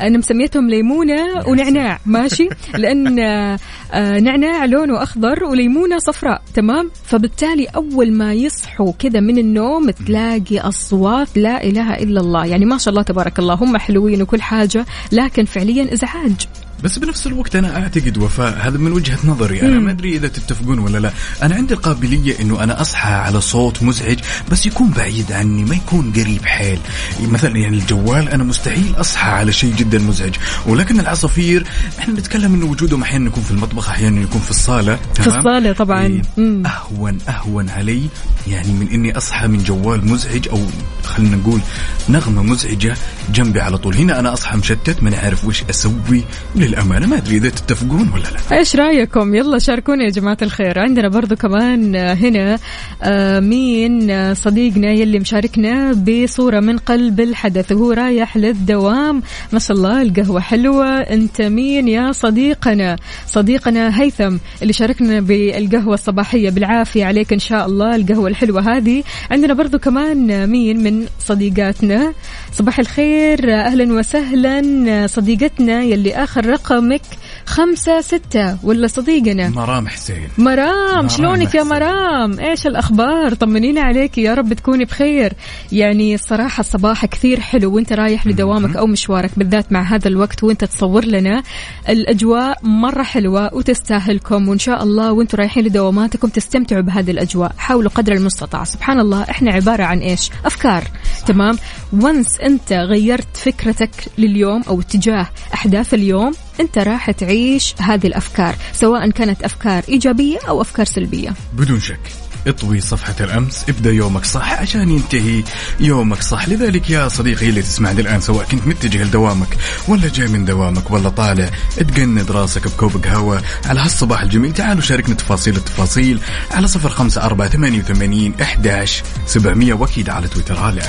[0.00, 1.98] أنا مسميتهم ليمونة ونعناع.
[2.06, 2.48] ماشي؟
[2.82, 3.58] لأن آه
[3.92, 6.42] آه نعناع لونه أخضر وليمونة صفراء.
[6.54, 12.46] تمام؟ فبالتالي أول ما يصحوا كذا من النوم تلاقي أصوات لا إله إلا الله.
[12.46, 13.54] يعني ما شاء الله تبارك الله.
[13.54, 16.46] هم حلوين وكل حاجة لكن فعليا إزعاج.
[16.84, 20.78] بس بنفس الوقت أنا أعتقد وفاء هذا من وجهة نظري أنا ما أدري إذا تتفقون
[20.78, 21.12] ولا لا.
[21.42, 24.18] أنا عندي القابلية إنه أنا أصحى على صوت مزعج
[24.50, 26.78] بس يكون بعيد عني ما يكون قريب حيل.
[27.22, 30.34] مثلا يعني الجوال أنا مستحيل أصحى على شيء جدا مزعج.
[30.66, 31.64] ولكن العصافير
[31.98, 35.72] إحنا نتكلم إنه وجودهم أحيانا يكون في المطبخ أحيانا يكون في الصالة في تمام؟ الصالة
[35.72, 36.06] طبعاً.
[36.06, 36.22] إيه.
[36.66, 38.08] أهون أهون علي.
[38.48, 40.60] يعني من إني أصحى من جوال مزعج أو
[41.04, 41.60] خلينا نقول
[42.08, 42.96] نغمة مزعجة
[43.34, 43.94] جنبي على طول.
[43.96, 46.24] هنا أنا أصحى مشتت ماني عارف وش أسوي.
[46.70, 48.58] للأمانة ما أدري إذا تتفقون ولا لا.
[48.58, 50.78] إيش رأيكم؟ يلا شاركونا يا جماعة الخير.
[50.78, 52.58] عندنا برضو كمان هنا
[53.02, 57.72] آه، مين آه، صديقنا يلي مشاركنا بصورة من قلب الحدث.
[57.72, 59.22] وهو رايح للدوام.
[59.52, 60.86] ما شاء الله القهوة حلوة.
[60.98, 66.50] أنت مين يا صديقنا؟ صديقنا هيثم اللي شاركنا بالقهوة الصباحية.
[66.50, 67.96] بالعافية عليك إن شاء الله.
[67.96, 69.02] القهوة الحلوة هذه.
[69.30, 72.12] عندنا برضو كمان مين من صديقاتنا؟
[72.52, 73.54] صباح الخير.
[73.54, 75.06] أهلا وسهلا.
[75.06, 77.02] صديقتنا يلي آخر رقمك
[77.46, 78.58] خمسة ستة.
[78.62, 80.28] ولا صديقنا؟ مرام حسين.
[80.38, 81.70] مرام مرام شلونك يا أحسن.
[81.70, 85.32] مرام؟ إيش الأخبار؟ طمنينا عليك يا رب تكوني بخير.
[85.72, 90.64] يعني الصراحة الصباح كثير حلو وأنت رايح لدوامك أو مشوارك بالذات مع هذا الوقت وأنت
[90.64, 91.42] تصور لنا
[91.88, 98.12] الأجواء مرة حلوة وتستاهلكم وإن شاء الله وأنتم رايحين لدواماتكم تستمتعوا بهذه الأجواء حاولوا قدر
[98.12, 98.64] المستطاع.
[98.64, 100.84] سبحان الله إحنا عبارة عن إيش؟ أفكار.
[101.26, 101.58] تمام؟
[101.92, 109.10] وانس أنت غيرت فكرتك لليوم أو اتجاه أحداث اليوم أنت راح تعيش هذه الأفكار سواء
[109.10, 111.34] كانت أفكار إيجابية أو أفكار سلبية.
[111.52, 112.00] بدون شك
[112.46, 115.44] اطوي صفحة الأمس ابدأ يومك صح عشان ينتهي
[115.80, 116.48] يومك صح.
[116.48, 119.56] لذلك يا صديقي اللي تسمعني الآن سواء كنت متجه لدوامك
[119.88, 124.52] ولا جاي من دوامك ولا طالع تقند راسك بكوب قهوة على هالصباح الجميل.
[124.52, 126.20] تعالوا شاركنا تفاصيل التفاصيل
[126.50, 130.58] على صفر خمسة أربعة ثمانية وثمانين إحداش سبعمية وأكيد على تويتر.
[130.58, 130.80] على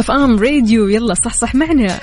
[0.00, 2.00] FM Radio يلا صحصح معنا.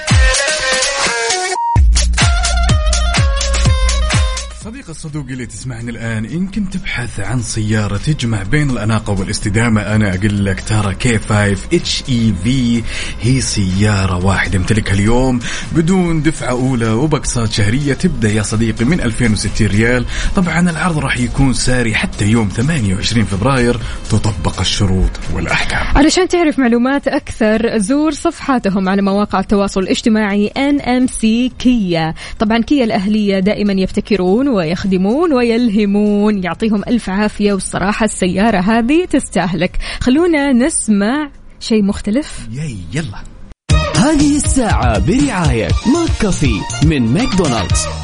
[4.84, 10.16] صديق الصدوق اللي تسمعني الآن إن كنت تبحث عن سيارة تجمع بين الأناقة والاستدامة أنا
[10.16, 12.84] أقول لك ترى K5 HEV
[13.22, 15.40] هي سيارة واحدة امتلكها اليوم
[15.76, 20.06] بدون دفعة أولى وبقساط شهرية تبدأ يا صديقي من 2060 ريال.
[20.36, 25.98] طبعا العرض راح يكون ساري حتى يوم 28 فبراير تطبق الشروط والأحكام.
[25.98, 33.40] علشان تعرف معلومات أكثر زور صفحاتهم على مواقع التواصل الاجتماعي NMC كيا طبعا كيا الأهلية
[33.40, 36.44] دائما يبتكرون ويخدمون ويلهمون.
[36.44, 39.78] يعطيهم ألف عافية والصراحة السيارة هذه تستاهلك.
[40.00, 42.48] خلونا نسمع شيء مختلف.
[42.52, 43.24] ياي يلا.
[43.98, 48.03] هذه الساعة برعاية McCafé من ماكدونالدز.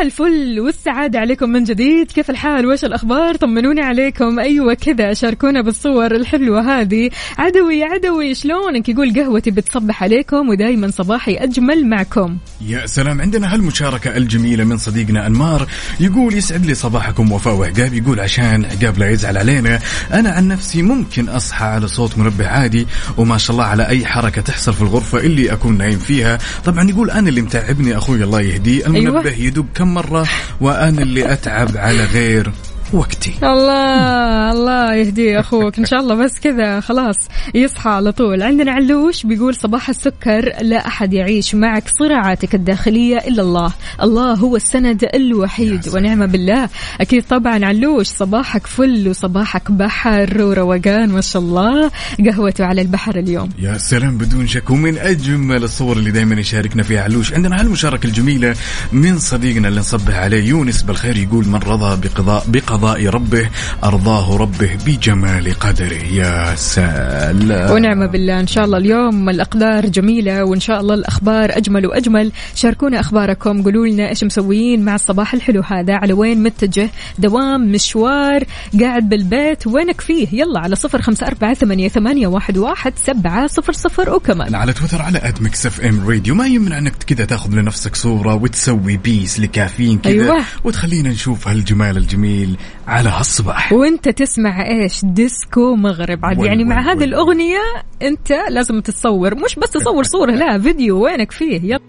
[0.00, 2.12] صباح الفل والسعادة عليكم من جديد.
[2.12, 4.38] كيف الحال؟ وش الأخبار؟ طمنوني عليكم.
[4.38, 7.10] أيوة كذا شاركونا بالصور الحلوة هذه.
[7.38, 12.36] عدوي يا عدوي شلونك؟ يقول قهوتي بتصبح عليكم ودايما صباحي أجمل معكم.
[12.66, 15.66] يا سلام عندنا هالمشاركة الجميلة من صديقنا أنمار.
[16.00, 19.78] يقول يسعد لي صباحكم وفاء وعقاب يقول عشان عقاب لا يزعل علينا.
[20.12, 22.86] أنا عن نفسي ممكن أصحى على صوت منبه عادي
[23.16, 26.38] وما شاء الله على أي حركة تحصل في الغرفة اللي أكون نايم فيها.
[26.64, 28.86] طبعا يقول أنا اللي متعبني أخوي الله يهديه.
[28.86, 29.38] المنبه أيوة.
[29.38, 30.28] يدق كم مرة.
[30.60, 32.52] وأنا اللي أتعب على غير.
[32.92, 33.34] وقتي.
[33.42, 35.78] الله الله يهديه أخوك.
[35.78, 37.16] إن شاء الله بس كذا خلاص
[37.54, 38.42] يصحى على طول.
[38.42, 43.72] عندنا علوش بيقول صباح السكر لا أحد يعيش معك صراعاتك الداخلية إلا الله.
[44.02, 46.68] الله هو السند الوحيد ونعم بالله.
[47.00, 51.90] أكيد طبعا علوش صباحك فل وصباحك بحر وروقان ما شاء الله.
[52.26, 53.48] قهوته على البحر اليوم.
[53.58, 54.70] يا سلام بدون شك.
[54.70, 58.54] ومن أجمل الصور اللي دائما يشاركنا فيها علوش عندنا هالمشاركه الجميلة
[58.92, 63.48] من صديقنا اللي نصبح عليه يونس بالخير يقول من رضى بقضاء بقضاء ربه
[63.84, 66.04] أرضاه ربه بجمال قدره.
[66.12, 67.70] يا سلام.
[67.70, 68.40] ونعم بالله.
[68.40, 72.32] إن شاء الله اليوم الأقدار جميلة وإن شاء الله الأخبار أجمل وأجمل.
[72.54, 75.94] شاركونا أخباركم قولوا لنا إيش مسويين مع الصباح الحلو هذا.
[75.94, 78.44] على وين متجه؟ دوام مشوار
[78.80, 83.72] قاعد بالبيت وينك فيه؟ يلا على صفر خمسة أربعة ثمانية, ثمانية واحد, واحد سبعة صفر
[83.72, 84.14] صفر.
[84.14, 86.34] وكمان على تويتر على at Mix FM Radio.
[86.34, 90.44] ما يمنع إنك كذا تاخذ لنفسك صورة وتسوي peace لكافيين كذا أيوة.
[90.64, 92.56] وتخلينا نشوف هالجمال الجميل
[92.88, 96.24] على هالصباح وانت تسمع إيش؟ ديسكو مغرب.
[96.24, 97.60] عاد يعني مع هذه الأغنية
[98.02, 99.34] انت لازم تتصور.
[99.34, 101.60] مش بس تصور صورة لا فيديو وينك فيه.
[101.62, 101.80] يلا.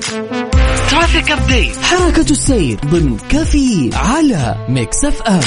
[0.91, 5.41] traffic update حركة السير ضمن كافيين على Mix FM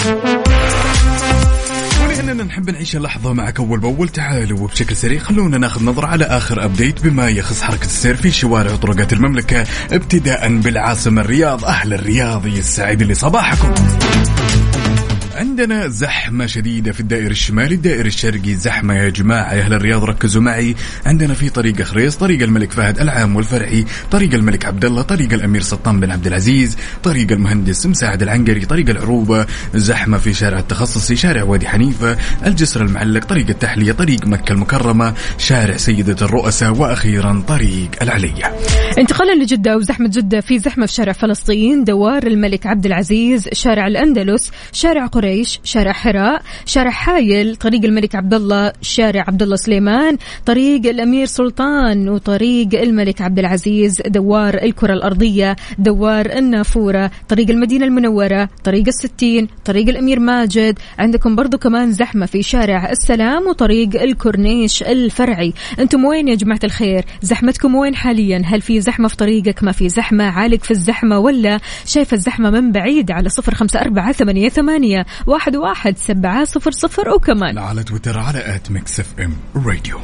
[2.04, 4.08] ولأننا نحب نعيش اللحظة معك أول بأول.
[4.08, 8.72] تعالوا وبشكل سريع خلونا ناخذ نظرة على آخر update بما يخص حركة السير في شوارع
[8.72, 13.74] وطرقات المملكة ابتداء بالعاصمة الرياض أهل الرياض يسعد لي صباحكم.
[15.34, 18.54] عندنا زحمة شديدة في الدائر الشمالي الدائر الشرقي.
[18.54, 20.74] زحمة يا جماعة يا أهل الرياض ركزوا معي.
[21.06, 25.60] عندنا في طريق خريص طريق الملك فهد العام والفرعي طريق الملك عبد الله طريق الأمير
[25.60, 29.46] سلطان بن عبد العزيز طريق المهندس مساعد العنقري طريق العروبة.
[29.74, 32.16] زحمة في شارع التخصصي شارع وادي حنيفة
[32.46, 38.54] الجسر المعلق طريق التحلية طريق مكة المكرمة شارع سيدة الرؤساء وأخيرا طريق العلية
[38.98, 44.50] انتقالا لجدة وزحمة جدة في زحمة في شارع فلسطين دوار الملك عبد العزيز شارع الأندلس
[44.72, 50.86] شارع قريش شارع حراء شارع حايل طريق الملك عبد الله شارع عبد الله سليمان طريق
[50.86, 58.86] الأمير سلطان وطريق الملك عبد العزيز دوار الكرة الأرضية دوار النافورة طريق المدينة المنورة طريق
[58.86, 60.78] الستين طريق الأمير ماجد.
[60.98, 65.52] عندكم برضو كمان زحمة في شارع السلام وطريق الكورنيش الفرعي.
[65.78, 69.88] أنتم وين يا جماعة الخير؟ زحمتكم وين حاليا؟ هل في زحمة في طريقك؟ ما في
[69.88, 75.06] زحمة؟ عالق في الزحمة ولا شايف الزحمة من بعيد؟ على صفر خمسة أربعة ثمانية, ثمانية.
[75.26, 77.58] واحد, واحد سبعة صفر صفر وكمان.
[77.58, 80.00] على تويتر على at Mix FM Radio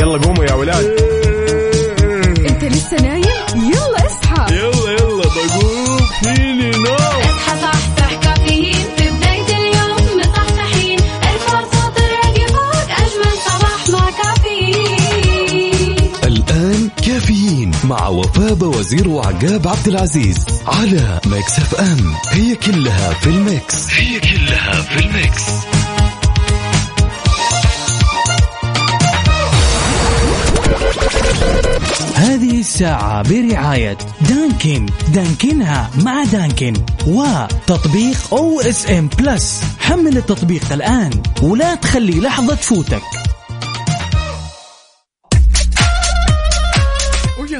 [0.00, 1.13] يلا قوموا يا ولاد.
[16.54, 22.14] الآن كافيين مع وفاء وزير وعقاب عبد العزيز على Mix FM.
[22.30, 23.90] هي كلها في ال mix.
[23.90, 25.42] هي كلها في ال mix.
[32.14, 34.86] هذه الساعة برعاية دانكن.
[35.08, 36.74] دانكنها مع دانكن.
[37.06, 39.60] وتطبيق OSM Plus.
[39.80, 41.10] حمل التطبيق الآن
[41.42, 43.33] ولا تخلي لحظة تفوتك.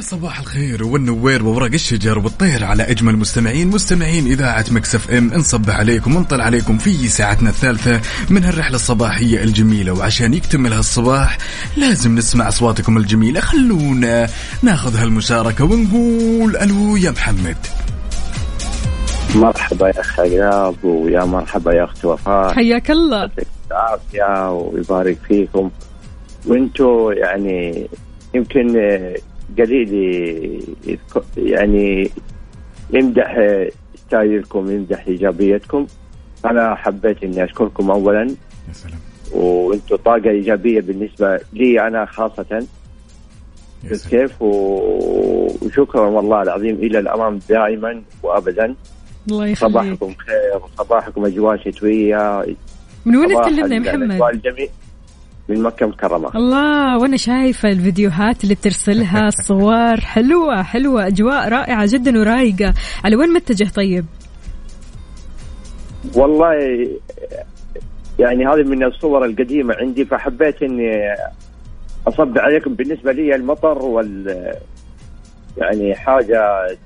[0.04, 5.34] صباح الخير والنوير وورق الشجر والطير على أجمل مستمعين مستمعين إذاعة Mix FM.
[5.34, 9.92] نصبح عليكم ونطل عليكم في ساعتنا الثالثة من هالرحلة الصباحية الجميلة.
[9.92, 11.38] وعشان يكتمل هالصباح
[11.76, 13.40] لازم نسمع أصواتكم الجميلة.
[13.40, 14.28] خلونا
[14.62, 17.56] ناخذ هالمشاركة ونقول ألو يا محمد.
[19.34, 22.54] مرحبا يا اخ عقاب ويا مرحبا يا اخت وفاء.
[22.54, 23.20] حياك الله.
[23.20, 25.70] يعطيكم العافية ويبارك فيكم.
[26.46, 27.88] وأنتم يعني
[28.34, 28.76] يمكن
[29.58, 29.90] قليل
[31.36, 32.10] يعني
[32.90, 35.86] يمدح آه، ستايلكم يمدح إيجابيتكم.
[36.44, 38.22] أنا حبيت إني أشكركم اولا.
[38.22, 38.98] يا سلام.
[39.32, 42.66] وأنتم طاقة إيجابية بالنسبة لي أنا خاصة.
[44.10, 46.74] كيف؟ وشكرا والله العظيم.
[46.74, 48.74] إلى الأمام دائما وابدا.
[49.30, 49.72] الله يخليك.
[49.72, 52.46] صباحكم خير وصباحكم أجواء شتوية.
[53.04, 54.70] من وين تكلمنا يا محمد؟
[55.48, 62.18] من مكة مكرمه الله وأنا شايفة الفيديوهات اللي بترسلها الصور حلوة حلوة أجواء رائعة جدا
[62.20, 62.74] ورايقة.
[63.04, 64.04] على وين متجه طيب؟
[66.16, 66.54] والله
[68.18, 71.14] يعني هذه من الصور القديمة عندي فحبيت إني
[72.08, 72.74] أصب عليكم.
[72.74, 74.52] بالنسبة لي المطر وال
[75.58, 76.40] يعني حاجة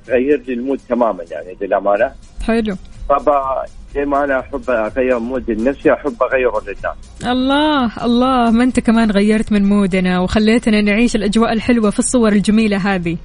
[0.07, 2.13] تغير لي المود تماما يعني للأمانة.
[2.47, 2.77] حلو.
[3.09, 6.97] فبا زي ما أنا أحب أغير مود لنفسي أحب أغيره للناس.
[7.27, 12.77] الله الله ما أنت كمان غيرت من مودنا وخليتنا نعيش الأجواء الحلوة في الصور الجميلة
[12.77, 13.17] هذه.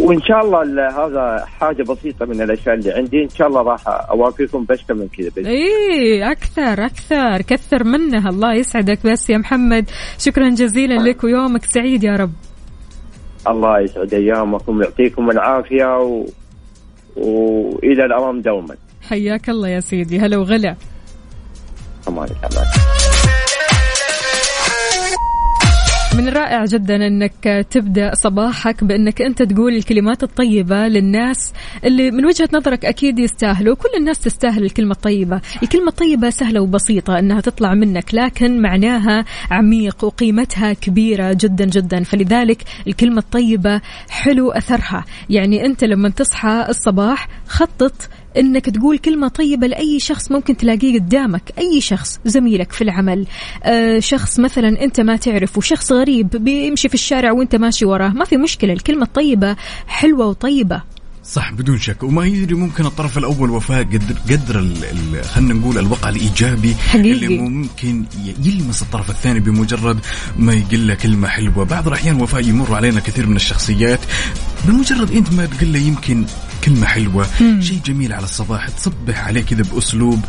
[0.00, 3.80] وإن شاء الله ال- هذا حاجة بسيطة من الأشياء اللي عندي إن شاء الله راح
[3.86, 9.90] اوافيكم باشكال من كذا إيه أكثر أكثر كثر منها الله يسعدك بس يا محمد.
[10.18, 12.32] شكرا جزيلا لك ويومك سعيد يا رب.
[13.48, 16.26] الله يسعد أيامكم ويعطيكم العافية و...
[17.16, 18.76] وإلى الأمام دوما.
[19.02, 20.18] حياك الله يا سيدي.
[20.18, 20.76] هلا وغلا.
[22.08, 22.99] أمان الله
[26.16, 31.52] من الرائع جدا إنك تبدأ صباحك بإنك أنت تقول الكلمات الطيبة للناس
[31.84, 33.74] اللي من وجهة نظرك أكيد يستاهلوا.
[33.76, 35.40] كل الناس تستاهل الكلمة الطيبة.
[35.62, 42.02] الكلمة الطيبة سهلة وبسيطة إنها تطلع منك لكن معناها عميق وقيمتها كبيرة جدا جدا.
[42.02, 45.04] فلذلك الكلمة الطيبة حلو أثرها.
[45.30, 51.42] يعني أنت لما تصحى الصباح خطط إنك تقول كلمة طيبة لأي شخص ممكن تلاقيه قدامك.
[51.58, 53.26] أي شخص زميلك في العمل
[53.64, 58.08] آه شخص مثلا أنت ما تعرفه شخص غريب بيمشي في الشارع وأنت ماشي وراه.
[58.08, 60.82] ما في مشكلة الكلمة الطيبة حلوة وطيبة.
[61.24, 62.02] صح بدون شك.
[62.02, 67.12] وما يدري ممكن الطرف الأول وفاء قدر قدر ال- ال- خلينا نقول الوقع الإيجابي حقيقي.
[67.12, 68.04] اللي ممكن
[68.44, 69.98] يلمس الطرف الثاني بمجرد
[70.38, 71.64] ما يقول له كلمة حلوة.
[71.64, 74.00] بعض الأحيان وفاء يمر علينا كثير من الشخصيات.
[74.64, 76.24] بمجرد أنت ما تقول له يمكن
[76.64, 77.26] كلمة حلوة
[77.60, 80.20] شيء جميل على الصباح تصبح عليه كذا بأسلوب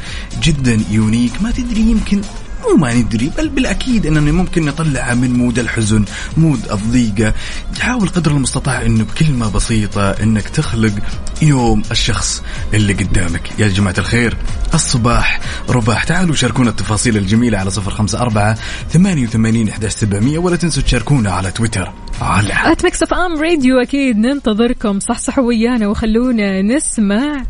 [0.44, 2.22] جدا unique ما تدري يمكن
[2.70, 6.06] مو ما ندري بل بالأكيد أننا ممكن نطلعها من مود الحزن
[6.38, 7.34] مود الضيقة.
[7.80, 10.94] حاول قدر المستطاع أنه بكلمة بسيطة أنك تخلق
[11.42, 12.44] يوم الشخص
[12.74, 13.60] اللي قدامك.
[13.60, 14.38] يا جماعة الخير
[14.74, 15.40] الصباح.
[15.70, 18.58] رباح تعالوا شاركونا التفاصيل الجميلة على صفر خمسة أربعة
[18.90, 21.92] ثمانية وثمانين إحداش سبعمية ولا تنسوا تشاركونا على تويتر.
[22.22, 25.00] على at Mix FM Radio أكيد ننتظركم.
[25.00, 27.44] صحصحوا ويانا وخلونا نسمع.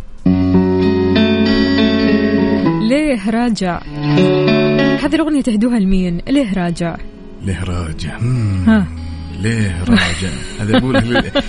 [2.90, 3.82] ليه راجع؟
[5.02, 6.98] هذه الأغنية تهدوها لمين؟ ليه راجع؟
[7.42, 8.18] ليه راجع.
[8.68, 8.88] ها.
[9.40, 10.96] ليه راجع؟ هذا أقول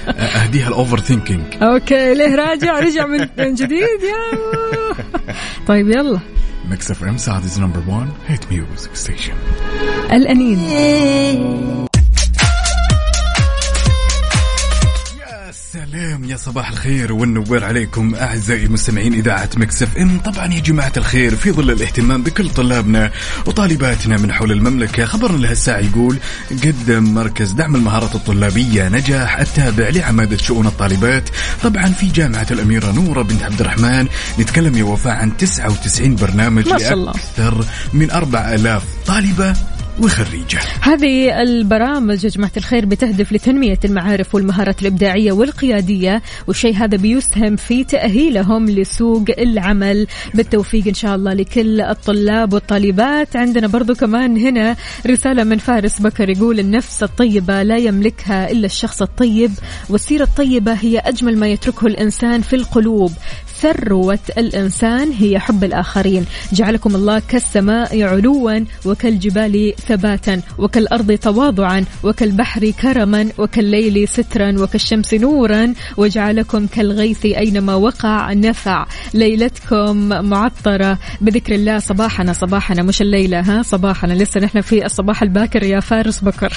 [0.08, 4.38] أهديها ال overthinking okay ليه راجع؟ رجع من من جديد يا
[5.66, 6.20] طيب يلا.
[6.70, 9.32] Mix FM Saudi's number 1 hit music station
[10.12, 10.58] الأنين.
[15.72, 20.18] سلام يا صباح الخير والنوير عليكم أعزائي مستمعين إذاعة Mix FM.
[20.18, 23.10] طبعا يا جماعة الخير في ظل الاهتمام بكل طلابنا
[23.46, 26.18] وطالباتنا من حول المملكة خبرنا لهالساعه يقول
[26.50, 31.28] قدم مركز دعم المهارات الطلابية نجاح التابع لعمادة شؤون الطالبات.
[31.62, 34.08] طبعا في جامعة الأميرة نورة بنت عبد الرحمن
[34.38, 37.12] نتكلم يا وفاء عن 99 برنامج ما شاء الله.
[37.12, 39.71] لأكثر من 4000 طالبة.
[40.00, 40.58] وخريجة.
[40.80, 47.84] هذه البرامج يا جماعة الخير بتهدف لتنمية المعارف والمهارات الإبداعية والقيادية والشيء هذا بيسهم في
[47.84, 50.06] تأهيلهم لسوق العمل.
[50.34, 53.36] بالتوفيق إن شاء الله لكل الطلاب والطالبات.
[53.36, 54.76] عندنا برضو كمان هنا
[55.06, 59.50] رسالة من فارس بكر يقول النفس الطيبة لا يملكها إلا الشخص الطيب
[59.88, 63.12] والسيرة الطيبة هي أجمل ما يتركه الإنسان في القلوب.
[63.62, 66.24] ثروة الإنسان هي حب الآخرين.
[66.52, 76.66] جعلكم الله كالسماء علوا وكالجبال ثباتا وكالأرض تواضعا وكالبحر كرما وكالليل سترا وكالشمس نورا وجعلكم
[76.66, 78.86] كالغيث أينما وقع نفع.
[79.14, 80.98] ليلتكم معطرة.
[81.20, 84.12] بذكر الله صباحنا صباحنا مش الليلة ها؟ صباحنا.
[84.12, 86.52] لسه نحن في الصباح الباكر يا فارس بكر.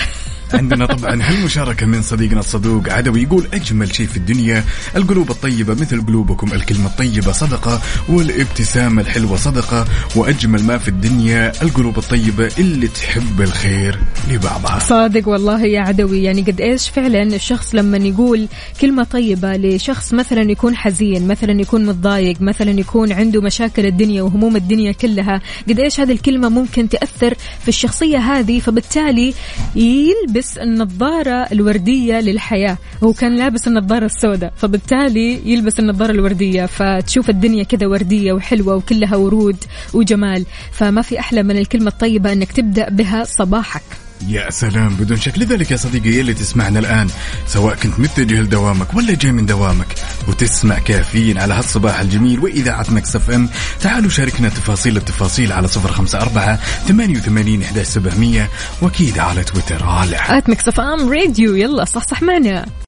[0.53, 4.63] عندنا طبعا هالمشاركة من صديقنا الصدوق عدوي يقول أجمل شيء في الدنيا
[4.95, 9.85] القلوب الطيبة مثل قلوبكم الكلمة الطيبة صدقة والابتسامة الحلوة صدقة
[10.15, 13.99] وأجمل ما في الدنيا القلوب الطيبة اللي تحب الخير
[14.31, 14.79] لبعضها.
[14.79, 18.47] صادق والله يا عدوي يعني قد إيش فعلا الشخص لما يقول
[18.81, 24.55] كلمة طيبة لشخص مثلا يكون حزين مثلا يكون متضايق مثلا يكون عنده مشاكل الدنيا وهموم
[24.55, 29.33] الدنيا كلها قد إيش هذه الكلمة ممكن تأثر في الشخصية هذه فبالتالي
[29.75, 32.77] يلبس النظارة الوردية للحياة.
[33.03, 39.15] هو كان لابس النظارة السوداء فبالتالي يلبس النظارة الوردية فتشوف الدنيا كذا وردية وحلوة وكلها
[39.15, 39.57] ورود
[39.93, 40.45] وجمال.
[40.71, 44.04] فما في أحلى من الكلمة الطيبة أنك تبدأ بها صباحك.
[44.27, 45.37] يا سلام بدون شك.
[45.37, 47.07] لذلك يا صديقي يلي تسمعنا الآن
[47.47, 49.87] سواء كنت متجه لدوامك ولا جاي من دوامك
[50.27, 53.49] وتسمع كافيين على هالصباح الجميل وإذاعة Mix FM
[53.81, 56.55] تعالوا شاركنا تفاصيل التفاصيل على صفر خمسة أربعة
[56.87, 58.49] ثمانية وثمانين إحداش سبعمية
[58.81, 59.83] وأكيد على تويتر.
[59.83, 61.55] على at Mix FM Radio.
[61.55, 62.84] يلا صحصح معنا.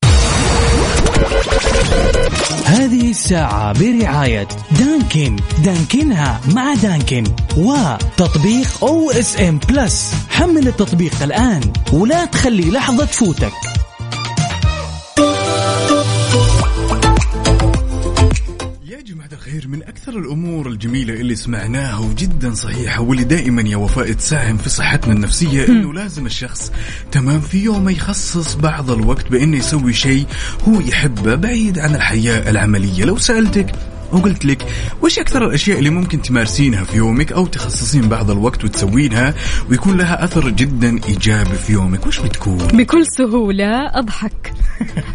[2.65, 5.35] هذه الساعة برعاية دانكن.
[5.63, 7.23] دانكنها مع دانكن.
[7.57, 11.61] وتطبيق OSM Plus حمل التطبيق الآن.
[11.93, 13.53] ولا تخلي لحظة تفوتك.
[19.47, 24.69] الخير من أكثر الأمور الجميلة اللي سمعناها وجدا صحيحة واللي دائما يا وفاء تساهم في
[24.69, 26.71] صحتنا النفسية إنه لازم الشخص
[27.11, 30.25] تمام في يومه يخصص بعض الوقت بإنه يسوي شيء
[30.67, 33.05] هو يحبه بعيد عن الحياة العملية.
[33.05, 33.71] لو سألتك
[34.13, 34.65] وقلت لك
[35.01, 39.33] وش أكثر الأشياء اللي ممكن تمارسينها في يومك أو تخصصين بعض الوقت وتسوينها
[39.69, 44.53] ويكون لها أثر جدا إيجابي في يومك؟ وش بتكون؟ بكل سهولة أضحك.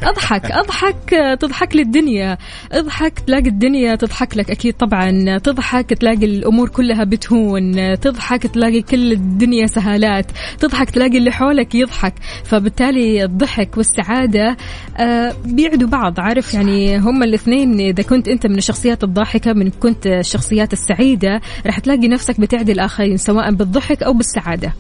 [0.03, 2.39] أضحك أضحك تضحك للدنيا.
[2.73, 5.39] أضحك تلاقي الدنيا تضحك لك أكيد طبعا.
[5.39, 7.99] تضحك تلاقي الأمور كلها بتهون.
[8.01, 10.27] تضحك تلاقي كل الدنيا سهالات.
[10.59, 12.15] تضحك تلاقي اللي حولك يضحك.
[12.45, 14.57] فبالتالي الضحك والسعادة
[14.97, 16.21] آه، بيعدوا بعض.
[16.21, 21.79] عارف يعني هم الاثنين إذا كنت أنت من الشخصيات الضاحكة من كنت الشخصيات السعيدة راح
[21.79, 24.75] تلاقي نفسك بتعدي الآخرين سواء بالضحك أو بالسعادة.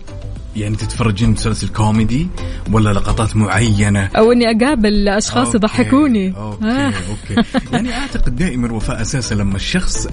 [0.56, 2.28] يعني تتفرجين مسلسل كوميدي
[2.72, 6.34] ولا لقطات معينة؟ أو إني أقابل أشخاص okay، يضحكوني.
[6.36, 6.86] okay آه.
[6.86, 7.48] okay.
[7.72, 10.08] يعني أعتقد دائما وفاء أساسا لما الشخص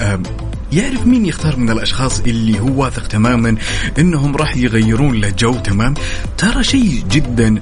[0.73, 3.55] يعرف مين يختار من الأشخاص اللي هو واثق تماما
[3.99, 5.93] إنهم راح يغيرون له جو تمام.
[6.37, 7.61] ترى شيء جدا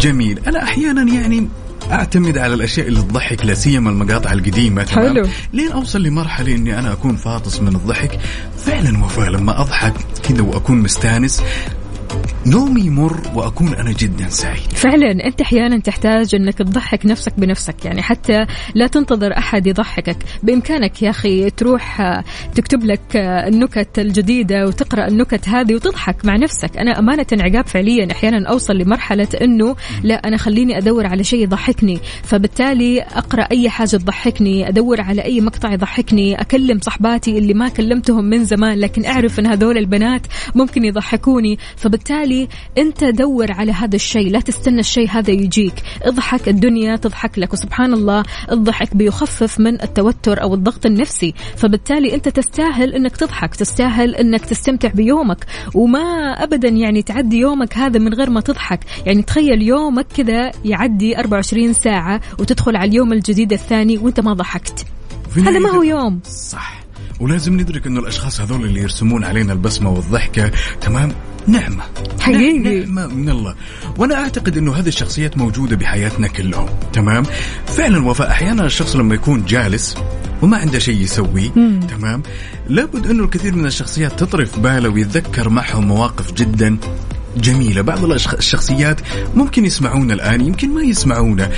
[0.00, 0.38] جميل.
[0.46, 1.48] أنا أحيانا يعني
[1.90, 5.28] أعتمد على الأشياء اللي تضحك لا سيما المقاطع القديمة تمام؟ حلو.
[5.52, 8.20] لين أوصل لمرحلة إني أنا أكون فاطس من الضحك.
[8.58, 11.42] فعلا وفاء لما أضحك كذا وأكون مستانس.
[12.46, 14.60] نومي يمر وأكون أنا جدا سعيد.
[14.60, 20.16] فعلا أنت أحيانا تحتاج أنك تضحك نفسك بنفسك يعني حتى لا تنتظر أحد يضحكك.
[20.42, 22.02] بإمكانك يا أخي تروح
[22.54, 26.76] تكتب لك النكت الجديدة وتقرأ النكت هذه وتضحك مع نفسك.
[26.76, 31.98] أنا أمانة عقاب فعليا أحيانا أوصل لمرحلة إنه لا أنا خليني أدور على شيء يضحكني.
[32.22, 38.24] فبالتالي أقرأ أي حاجة تضحكني أدور على أي مقطع يضحكني أكلم صحباتي اللي ما كلمتهم
[38.24, 41.58] من زمان لكن أعرف إن هذول البنات ممكن يضحكوني.
[41.76, 41.99] فبالتالي
[42.78, 45.74] انت دور على هذا الشيء لا تستنى الشيء هذا يجيك.
[46.02, 48.22] اضحك الدنيا تضحك لك وسبحان الله
[48.52, 51.34] الضحك بيخفف من التوتر أو الضغط النفسي.
[51.56, 55.46] فبالتالي انت تستاهل انك تضحك تستاهل انك تستمتع بيومك.
[55.74, 58.80] وما ابدا يعني تعدي يومك هذا من غير ما تضحك.
[59.06, 64.86] يعني تخيل يومك كذا يعدي 24 ساعة وتدخل على اليوم الجديد الثاني وانت ما ضحكت.
[65.36, 66.20] هذا ما هو يوم.
[66.24, 66.80] صح.
[67.20, 70.50] ولازم ندرك إنه الأشخاص هذول اللي يرسمون علينا البسمة والضحكة
[70.80, 71.12] تمام؟
[71.46, 71.82] نعمة.
[72.20, 72.80] حقيقي.
[72.80, 73.54] نعمة من الله.
[73.98, 77.22] وأنا أعتقد إنه هذه الشخصيات موجودة بحياتنا كلهم تمام؟
[77.66, 79.96] فعلا وفاء أحيانا الشخص لما يكون جالس
[80.42, 81.50] وما عنده شيء يسويه
[81.88, 82.22] تمام؟
[82.68, 86.78] لابد إنه الكثير من الشخصيات تطرف باله ويتذكر معهم مواقف جدا.
[87.36, 87.82] جميلة.
[87.82, 89.00] بعض الشخصيات
[89.34, 91.50] ممكن يسمعونا الآن يمكن ما يسمعونا.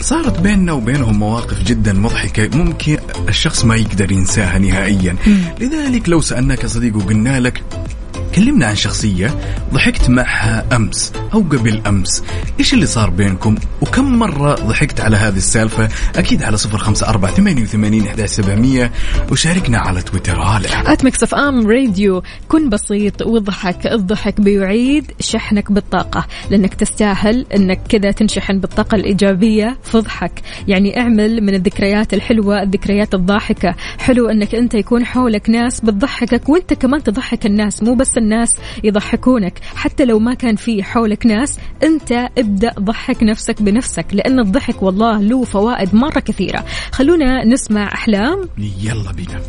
[0.00, 2.98] صارت بيننا وبينهم مواقف جدا مضحكة ممكن
[3.28, 5.16] الشخص ما يقدر ينساها نهائيا.
[5.60, 7.62] لذلك لو سألناك يا صديق وقلنا لك
[8.34, 9.34] كلمنا عن شخصية
[9.74, 12.24] ضحكت معها أمس أو قبل أمس.
[12.58, 17.34] إيش اللي صار بينكم وكم مرة ضحكت على هذه السالفة؟ أكيد على صفر خمسة أربعة
[17.34, 18.90] ثمانية وثمانين إحدى سبعمية
[19.32, 20.68] وشاركنا على تويتر على
[21.22, 28.94] FM Radio كن بسيط واضحك الضحك بيعيد شحنك بالطاقة لأنك تستاهل أنك كذا تنشحن بالطاقة
[28.94, 29.78] الإيجابية.
[29.82, 33.74] فاضحك يعني اعمل من الذكريات الحلوة الذكريات الضاحكة.
[33.98, 39.58] حلو أنك أنت يكون حولك ناس بتضحكك وأنت كمان تضحك الناس مو بس الناس يضحكونك.
[39.74, 45.20] حتى لو ما كان في حولك ناس أنت ابدأ ضحك نفسك بنفسك لأن الضحك والله
[45.20, 46.64] له فوائد مرة كثيرة.
[46.92, 48.48] خلونا نسمع أحلام.
[48.58, 49.40] يلا بينا.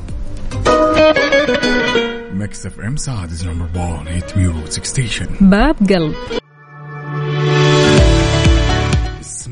[2.33, 5.75] Mix FM Saudi's number 1 hit music station باب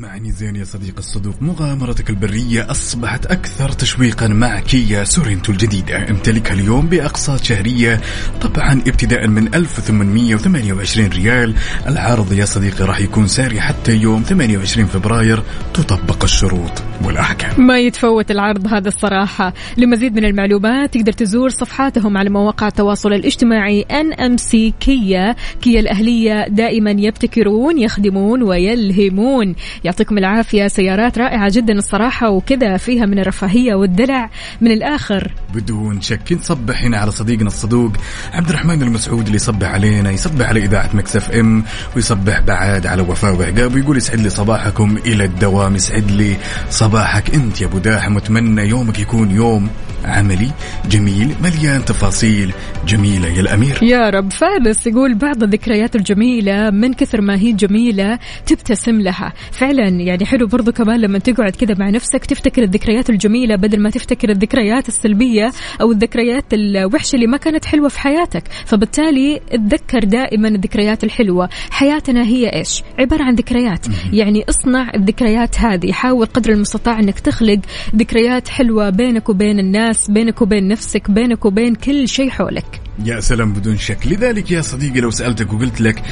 [0.08, 1.34] يعني زين يا صديق الصدوق.
[1.40, 6.10] مغامرتك البرية أصبحت أكثر تشويقا مع كيا سورينتو الجديدة.
[6.10, 8.00] امتلكها اليوم بأقساط شهرية
[8.40, 11.54] طبعا ابتداء من 1828 ريال.
[11.86, 15.42] العرض يا صديقي راح يكون ساري حتى يوم 28 فبراير.
[15.74, 17.66] تطبق الشروط والأحكام.
[17.66, 19.54] ما يتفوت العرض هذا الصراحة.
[19.76, 26.90] لمزيد من المعلومات تقدر تزور صفحاتهم على مواقع التواصل الاجتماعي NMC كيا كيا الأهلية دائما
[26.90, 29.54] يبتكرون يخدمون ويلهمون.
[29.90, 30.68] يعطيكم العافية.
[30.68, 34.30] سيارات رائعة جدا الصراحة وكذا فيها من الرفاهية والدلع
[34.60, 35.32] من الآخر.
[35.54, 37.92] بدون شك نصبح هنا على صديقنا الصدوق
[38.32, 41.64] عبد الرحمن المسعود اللي يصبح علينا يصبح على إذاعة مكسف إم
[41.96, 46.36] ويصبح بعد على وفاء وعقاب ويقول يسعد لي صباحكم إلى الدوام يسعد لي
[46.70, 49.70] صباحك أنت يا أبو داحم وأتمنى يومك يكون يوم
[50.04, 50.50] عملي
[50.90, 52.52] جميل مليان تفاصيل
[52.86, 53.82] جميلة يا الأمير.
[53.82, 54.32] يا رب.
[54.32, 59.32] فارس يقول بعض الذكريات الجميلة من كثر ما هي جميلة تبتسم لها.
[59.52, 63.90] فعلا يعني حلو برضو كمان لما تقعد كذا مع نفسك تفتكر الذكريات الجميلة بدل ما
[63.90, 68.42] تفتكر الذكريات السلبية أو الذكريات الوحشة اللي ما كانت حلوة في حياتك.
[68.66, 71.48] فبالتالي اتذكر دائما الذكريات الحلوة.
[71.70, 73.86] حياتنا هي إيش؟ عبارة عن ذكريات.
[74.12, 75.92] يعني اصنع الذكريات هذه.
[75.92, 77.58] حاول قدر المستطاع أنك تخلق
[77.96, 82.89] ذكريات حلوة بينك وبين الناس بينك وبين نفسك بينك وبين كل شيء حولك.
[83.04, 84.06] يا سلام بدون شك.
[84.06, 86.02] لذلك يا صديقي لو سألتك وقلت لك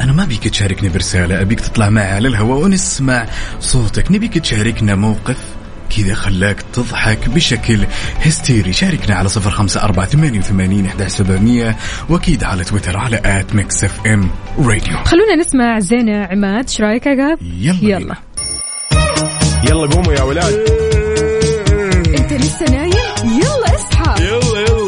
[0.00, 3.26] أنا ما بيك تشاركني برسالة أبيك تطلع معي على الهواء ونسمع
[3.60, 4.10] صوتك.
[4.10, 5.36] نبيك تشاركنا موقف
[5.96, 7.86] كذا خلاك تضحك بشكل
[8.20, 8.72] هستيري.
[8.72, 11.76] شاركنا على صفر خمسة أربعة ثمانية وثمانين أحد سبعمية
[12.08, 14.96] وأكيد على تويتر على at Mix FM Radio.
[15.04, 16.64] خلونا نسمع زينة عماد.
[16.68, 17.98] إيش رأيك يا عقاب؟ يلا يلا.
[17.98, 18.16] بينا.
[19.64, 20.54] يلا قوموا يا ولاد.
[22.18, 22.92] أنت لسه نايم؟
[23.24, 24.24] يلا اصحى.
[24.24, 24.87] يلا يلا.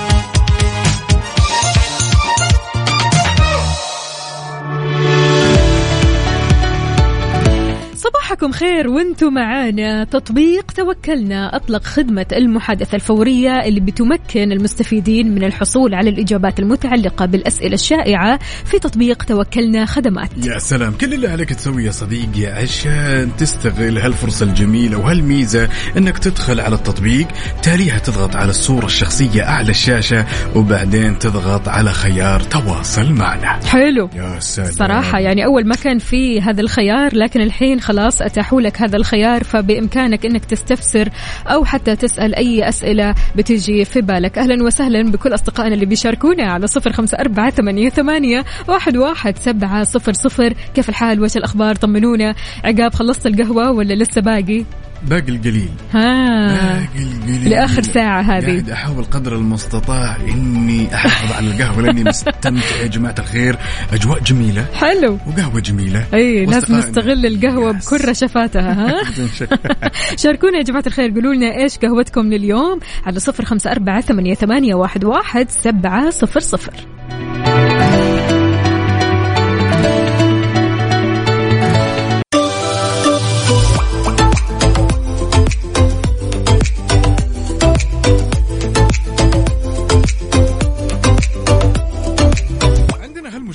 [8.13, 10.03] صباحكم خير وأنتم معانا.
[10.03, 17.73] تطبيق توكلنا أطلق خدمة المحادثة الفورية اللي بتمكن المستفيدين من الحصول على الإجابات المتعلقة بالأسئلة
[17.73, 20.29] الشائعة في تطبيق توكلنا خدمات.
[20.45, 26.59] يا سلام كل اللي عليك تسويه يا صديقي عشان تستغل هالفرصة الجميلة وهالميزة إنك تدخل
[26.59, 27.27] على التطبيق
[27.63, 33.59] تاليها تضغط على الصورة الشخصية أعلى الشاشة وبعدين تضغط على خيار تواصل معنا.
[33.65, 34.09] حلو.
[34.15, 34.71] يا سلام.
[34.71, 39.43] صراحة يعني أول ما كان في هذا الخيار لكن الحين خلاص أتاحوا لك هذا الخيار
[39.43, 41.09] فبإمكانك أنك تستفسر
[41.47, 44.37] أو حتى تسأل أي أسئلة بتجي في بالك.
[44.37, 49.83] أهلا وسهلا بكل أصدقائنا اللي بيشاركونا على صفر خمسة أربعة ثمانية, ثمانية واحد, واحد سبعة
[49.83, 50.53] صفر صفر.
[50.75, 52.35] كيف الحال؟ وش الأخبار؟ طمنونا.
[52.63, 54.65] عقاب خلصت القهوة ولا لسه باقي؟
[55.07, 55.69] باقي القليل.
[55.93, 56.47] ها.
[56.47, 57.49] باقي القليل.
[57.49, 58.45] لآخر ساعة هذه.
[58.45, 62.49] قاعد أحاول قدر المستطاع إني أحافظ على القهوة لأني مستمتع
[62.81, 63.57] يا جماعة الخير.
[63.93, 64.65] أجواء جميلة.
[64.73, 65.17] حلو.
[65.27, 66.05] وقهوة جميلة.
[66.13, 67.85] أي لازم وأصدقائنا- نستغل القهوة يس.
[67.93, 69.01] بكل رشفاتها ها.
[70.23, 74.75] شاركونا يا جماعة الخير قولوا لنا إيش قهوتكم لليوم على صفر خمسة أربعة ثمانية, ثمانية
[74.75, 76.73] واحد, واحد سبعة صفر صفر.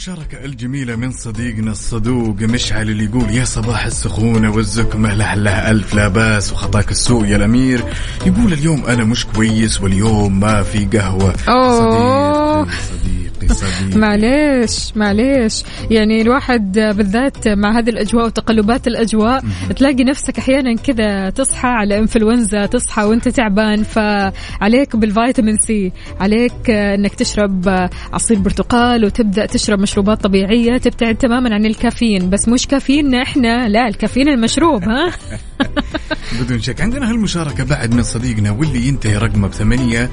[0.09, 5.94] عندنا هالمشاركة الجميلة من صديقنا الصدوق مشعل اللي يقول يا صباح السخونة والزكمة لها ألف
[5.94, 7.84] لا باس وخطاك السوء يا الأمير.
[8.26, 11.34] يقول اليوم أنا مش كويس واليوم ما في قهوة.
[11.48, 11.78] أوه.
[11.78, 13.26] صديقي صديقي صديقي
[13.97, 15.62] معليش معليش.
[15.91, 19.45] يعني الواحد بالذات مع هذه الأجواء وتقلبات الأجواء
[19.76, 27.14] تلاقي نفسك أحيانا كذا تصحى على إنفلونزا تصحى وأنت تعبان فعليك بالفيتامين سي عليك أنك
[27.14, 32.30] تشرب عصير برتقال وتبدأ تشرب مشروبات طبيعية تبتعد تماما عن الكافيين.
[32.30, 35.12] بس مش كافييننا إحنا لا الكافيين المشروب ها؟
[36.40, 40.11] بدون شك عندنا هالمشاركة بعد من صديقنا واللي ينتهي رقمه بثمانية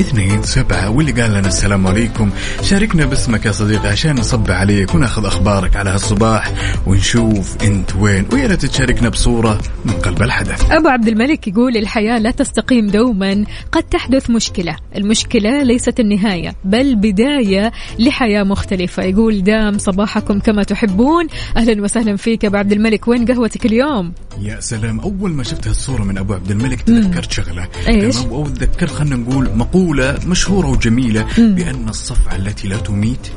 [0.00, 2.30] اثنين سبعة واللي قال لنا السلام عليكم.
[2.62, 6.52] شاركنا باسمك يا صديقي عشان نصب عليك وناخذ أخبارك على هالصباح
[6.86, 8.26] ونشوف أنت وين.
[8.32, 10.70] ويا ريت تشاركنا بصورة من قلب الحدث.
[10.70, 14.76] أبو عبد الملك يقول الحياة لا تستقيم دوما قد تحدث مشكلة.
[14.96, 19.02] المشكلة ليست النهاية بل بداية لحياة مختلفة.
[19.02, 21.26] يقول دام صباحكم كما تحبون.
[21.56, 23.08] أهلا وسهلا فيك أبو عبد الملك.
[23.08, 27.32] وين قهوتك اليوم؟ يا سلام سلام أول ما شفت هالصورة من أبو عبد الملك تذكرت
[27.32, 33.28] شغلة؟ تمام؟ أو تذكرت خلينا نقول مقولة مشهورة وجميلة بأن الصفعة التي لا تميت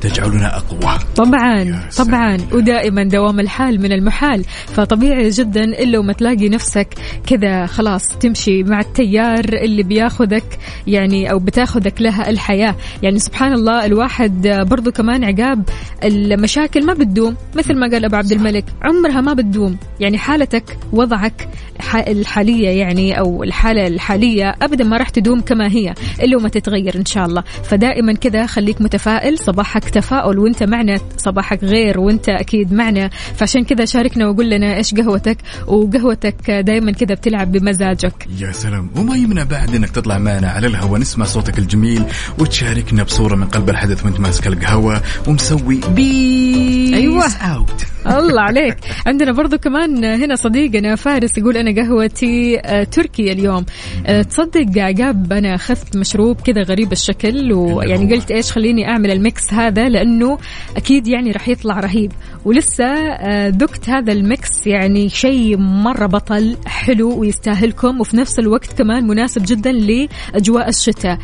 [0.00, 0.98] تجعلنا أقوى.
[1.16, 1.88] طبعا.
[1.96, 2.38] طبعا.
[2.52, 4.44] ودائما دوام الحال من المحال.
[4.66, 6.88] فطبيعي جدا إلا وما تلاقي نفسك
[7.26, 12.76] كذا خلاص تمشي مع التيار اللي بياخذك يعني أو بتاخذك لها الحياة.
[13.02, 15.68] يعني سبحان الله الواحد برضو كمان عقاب
[16.04, 17.36] المشاكل ما بتدوم.
[17.56, 19.76] مثل ما قال أبو عبد الملك عمرها ما بتدوم.
[20.00, 21.48] يعني حالتك وضعك
[21.94, 27.04] الحالية يعني أو الحالة الحالية أبدا ما راح تدوم كما هي إلا وما تتغير إن
[27.04, 27.44] شاء الله.
[27.64, 33.08] فدائما كذا خليك متفائل صباحك تفاؤل وأنت معنا صباحك غير وأنت أكيد معنا.
[33.08, 38.28] فعشان كذا شاركنا وقول لنا إيش قهوتك؟ وقهوتك دائما كذا بتلعب بمزاجك.
[38.40, 38.90] يا سلام.
[38.96, 42.02] وما يمنع بعد إنك تطلع معنا على الهواء نسمع صوتك الجميل
[42.38, 47.26] وتشاركنا بصورة من قلب الحدث وأنت ماسك القهوة ومسوي بي أيوة.
[47.26, 48.76] out الله عليك.
[49.06, 53.64] عندنا برضو كمان هنا صديقنا فارس يقول أنا قهوتي آه، تركي اليوم.
[54.06, 59.52] آه، تصدق عقاب أنا أخذت مشروب كذا غريب الشكل ويعني قلت إيش خليني أعمل الميكس
[59.54, 60.38] هذا لأنه
[60.76, 62.12] أكيد يعني راح يطلع رهيب.
[62.44, 68.78] ولسه آه، ذقت هذا ال mix يعني شيء مرة بطل حلو ويستاهلكم وفي نفس الوقت
[68.78, 71.18] كمان مناسب جدا لأجواء الشتاء.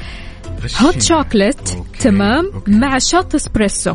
[0.81, 1.69] hot chocolate
[2.01, 2.71] تمام okay.
[2.71, 3.95] مع shot espresso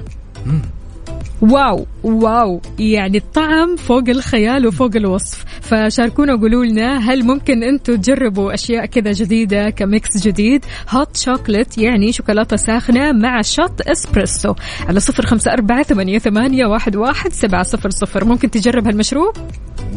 [1.41, 2.61] واو واو.
[2.79, 5.45] يعني الطعم فوق الخيال وفوق الوصف.
[5.61, 11.77] فشاركونا وقولوا لنا هل ممكن أنتم تجربوا أشياء كذا جديدة ك mix جديد؟ hot chocolate
[11.77, 14.53] يعني شوكولاتة ساخنة مع shot espresso
[14.87, 18.25] على صفر خمسة أربعة ثمانية, ثمانية واحد, واحد سبعة صفر صفر.
[18.25, 19.33] ممكن تجرب هالمشروب؟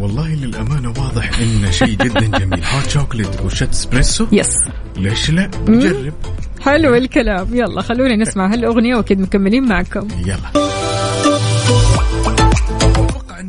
[0.00, 2.64] والله للأمانة واضح انه شيء جدا جميل.
[2.64, 4.56] hot chocolate و shot espresso yes
[4.96, 6.14] ليش لا؟ نجرب.
[6.60, 7.48] حلو الكلام.
[7.54, 10.08] يلا خلونا نسمع هالأغنية وأكيد مكملين معكم.
[10.26, 10.79] يلا.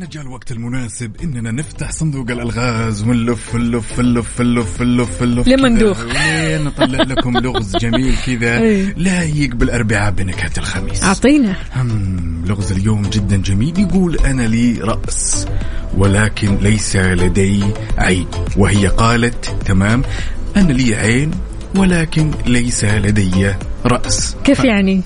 [0.02, 5.68] انه جاء الوقت المناسب إننا نفتح صندوق الألغاز ونلف نلف نلف نلف نلف نلف لما
[5.68, 6.04] ندوخ.
[6.66, 8.58] نطلع لكم لغز جميل كذا.
[8.62, 8.94] إيه.
[8.96, 11.02] لايق بالاربعاء بنكهه الخميس.
[11.02, 11.56] أعطينا.
[11.76, 13.78] هم لغز اليوم جدا جميل.
[13.78, 15.46] يقول أنا لي رأس
[15.96, 17.64] ولكن ليس لدي
[17.98, 18.26] عين.
[18.56, 20.02] وهي قالت تمام.
[20.56, 21.30] أنا لي عين
[21.76, 24.36] ولكن ليس لدي رأس.
[24.44, 25.02] كيف يعني؟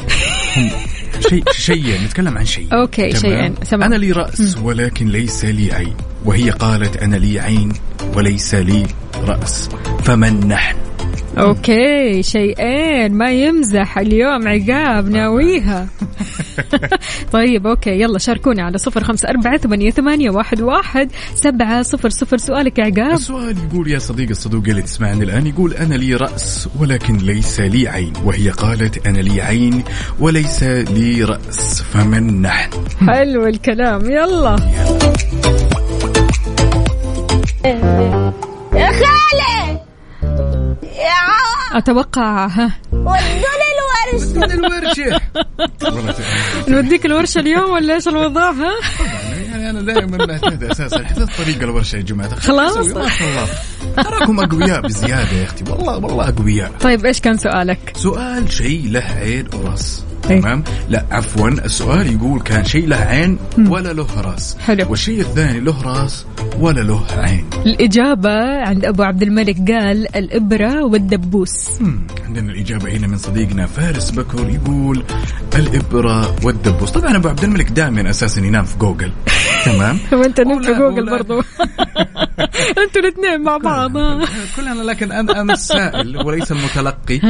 [1.28, 3.82] شيء شيء نتكلم عن شيء أوكي، شيئين، تمام.
[3.82, 5.94] أنا لي رأس ولكن ليس لي عين.
[6.24, 7.72] وهي قالت أنا لي عين
[8.14, 8.86] وليس لي
[9.24, 9.68] رأس.
[10.04, 10.76] فمن نحن؟
[11.38, 15.88] okay شيئين ما يمزح اليوم عقاب ناويها.
[17.32, 22.36] طيب okay يلا شاركونا على صفر خمسة أربعة ثمانية, ثمانية واحد, واحد سبعة صفر صفر
[22.36, 23.12] سؤالك يا عقاب.
[23.12, 27.88] السؤال يقول يا صديقي الصدوق اللي تسمعني الآن يقول أنا لي رأس ولكن ليس لي
[27.88, 28.12] عين.
[28.24, 29.84] وهي قالت أنا لي عين
[30.20, 32.70] وليس لي رأس فمن نحن؟
[33.08, 34.56] حلو الكلام يلا.
[38.74, 39.80] يا خالي
[40.82, 42.72] يا عم أتوقع ها.
[44.08, 45.20] الورشة.
[45.94, 46.14] والله
[46.68, 48.72] نوديك الورشة اليوم ولا إيش الوضع ها؟
[49.50, 51.04] يعني أنا دائما معتاد أساسا.
[51.04, 52.34] حتى طريق الورشة يا جماعة.
[52.34, 52.74] خلاص.
[53.96, 55.64] تراكم أقوياء بزيادة يا أختي.
[55.70, 56.72] والله والله أقوياء.
[56.80, 60.04] طيب إيش كان سؤالك؟ سؤال شيء له عين وراس.
[60.28, 64.56] تمام؟ لا عفوا السؤال يقول كان شيء له عين ولا له رأس.
[64.58, 64.90] حلو.
[64.90, 66.26] والشيء الثاني له رأس
[66.60, 67.44] ولا له عين.
[67.66, 71.80] الإجابة عند أبو عبد الملك قال الإبرة والدبوس.
[71.80, 72.00] مم.
[72.26, 75.02] عندنا الإجابة هنا من صديقنا فارس بكر يقول
[75.54, 76.90] الإبرة والدبوس.
[76.90, 79.12] طبعا أبو عبد الملك دائما أساسا ينام في جوجل.
[79.66, 81.42] تمام؟ وانت نمت في جوجل برضو.
[82.84, 83.92] أنتوا الاثنين مع بعض.
[84.56, 87.20] كلنا لكن أنا أنا السائل وليس المتلقي.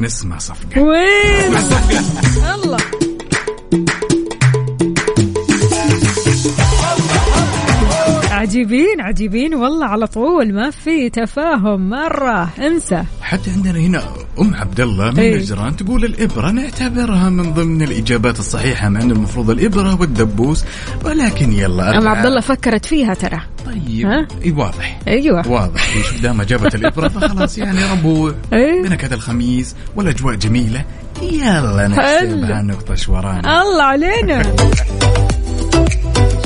[0.00, 0.82] نسمع صفقة.
[0.82, 1.56] وين؟
[2.24, 2.78] الله
[8.40, 14.02] عجيبين عجيبين والله على طول ما في تفاهم مرة انسى حتى عندنا هنا
[14.40, 15.36] أم عبد الله من إيه.
[15.36, 20.64] نجران تقول الإبرة نعتبرها من ضمن الإجابات الصحيحة مع انه المفروض الإبرة والدبوس
[21.04, 22.08] ولكن يلا أم.
[22.08, 27.08] عبد الله فكرت فيها ترى طيب ها؟ إي واضح أيوه واضح شوف دام جابت الإبرة
[27.08, 28.82] فخلاص يعني ربوع إيه.
[28.82, 30.84] بنكهه الخميس والأجواء جميلة
[31.22, 31.88] يلا.
[31.88, 34.42] نحسبها نقطة شورانا الله علينا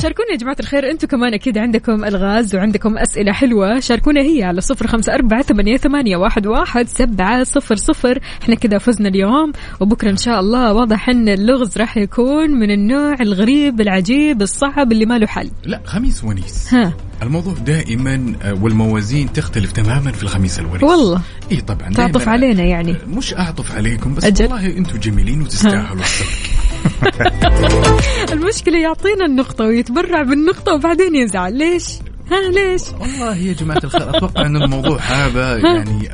[0.05, 3.79] شاركونا يا جماعة الخير أنتم كمان أكيد عندكم ألغاز وعندكم أسئلة حلوة.
[3.79, 8.19] شاركونا هي على صفر خمسة أربعة ثمانية, ثمانية واحد, واحد سبعة صفر صفر.
[8.41, 13.15] إحنا كذا فزنا اليوم وبكرة إن شاء الله واضح إن اللغز راح يكون من النوع
[13.21, 15.49] الغريب العجيب الصعب اللي ما له حل.
[15.65, 16.73] لا خميس ونيس.
[16.73, 16.93] ها.
[17.23, 20.83] الموضوع دائما آه، والموازين تختلف تماما في الخميس الونيس.
[20.83, 21.21] والله.
[21.51, 22.95] إي طبعا تعطف علينا يعني.
[23.07, 24.45] مش أعطف عليكم بس أجل.
[24.45, 26.54] والله أنتم جميلين وتستاهلوا الصدق.
[28.33, 31.57] المشكلة يعطينا النقطة ويتبرع بالنقطة وبعدين يزعل.
[31.57, 31.83] ليش؟
[32.31, 36.09] ها ليش؟ والله يا جماعة الخير أتوقع أن الموضوع هذا يعني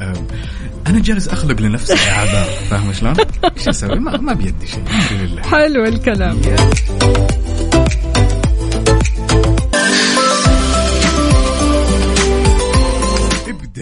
[0.88, 3.16] أنا جالس أخلق لنفسي أعذار فاهم شلون؟
[3.58, 5.42] إيش أسوي؟ ما, ما بيدي شيء الحمد لله.
[5.42, 6.42] حلو الكلام.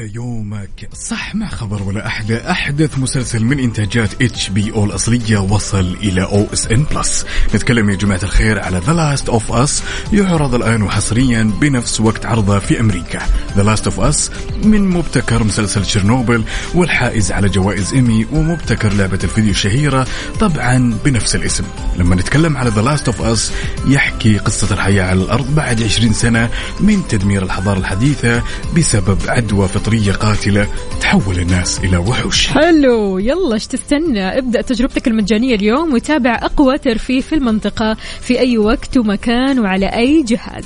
[0.04, 0.90] يومك.
[0.94, 5.38] صح مع خبر ولا أحلى احدث مسلسل من إنتاجات HBO الأصلية.
[5.38, 7.26] وصل إلى OSN Plus.
[7.56, 9.84] نتكلم يا جماعة الخير على The Last of Us
[10.14, 13.20] يعرض الآن وحصريا بنفس وقت عرضه في أمريكا.
[13.58, 14.32] The Last of Us
[14.64, 16.44] من مبتكر مسلسل تشيرنوبل
[16.76, 20.08] والحائز على جوائز إيمي ومبتكر لعبة الفيديو الشهيرة
[20.40, 21.64] طبعا بنفس الاسم.
[21.98, 23.52] لما نتكلم على The Last of Us
[23.88, 28.44] يحكي قصة الحياة على الأرض بعد 20 سنة من تدمير الحضارة الحديثة
[28.78, 29.89] بسبب عدوى فطرية.
[29.98, 30.68] قاتلة
[31.02, 32.48] تحول الناس إلى وحوش.
[32.48, 33.18] حلو.
[33.18, 38.98] يلا إيش تستنى؟ ابدأ تجربتك المجانية اليوم وتابع أقوى ترفيه في المنطقة في أي وقت
[38.98, 40.66] ومكان وعلى أي جهاز.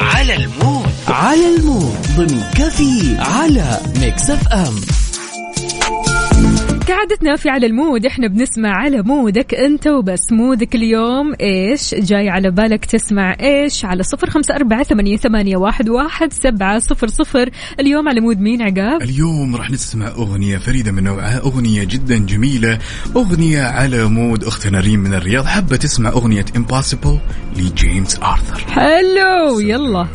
[0.00, 0.86] على المود.
[1.08, 1.96] على المود.
[2.16, 4.99] ضمن كافيين على Mix FM.
[6.90, 10.32] كعادتنا في على المود إحنا بنسمع على مودك أنت وبس.
[10.32, 15.88] مودك اليوم إيش؟ جاي على بالك تسمع إيش؟ على صفر خمسة أربعة ثمانية, ثمانية واحد,
[15.88, 17.50] واحد سبعة صفر صفر.
[17.80, 22.78] اليوم على مود مين عقاب؟ اليوم راح نسمع أغنية فريدة من نوعها أغنية جدا جميلة
[23.16, 25.44] أغنية على مود أختنا ريم من الرياض.
[25.44, 27.16] حابة تسمع أغنية Impossible
[27.56, 28.58] لجيمس آرثر.
[28.70, 30.06] حلو يلا.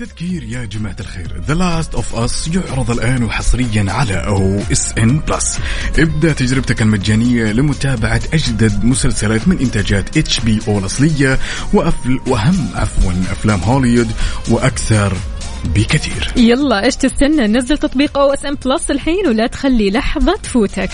[0.00, 1.42] للتذكير يا جماعة الخير.
[1.48, 5.58] The Last of Us يعرض الآن وحصريا على OSN Plus
[5.98, 11.38] ابدأ تجربتك المجانية لمتابعة أجدد مسلسلات من إنتاجات HBO الأصلية
[11.72, 14.10] وأفل وأهم عفوا أفلام هوليوود
[14.50, 15.16] وأكثر
[15.64, 16.32] بكثير.
[16.36, 20.90] يلا إيش تستنى؟ نزل تطبيق OSN Plus الحين ولا تخلي لحظة تفوتك.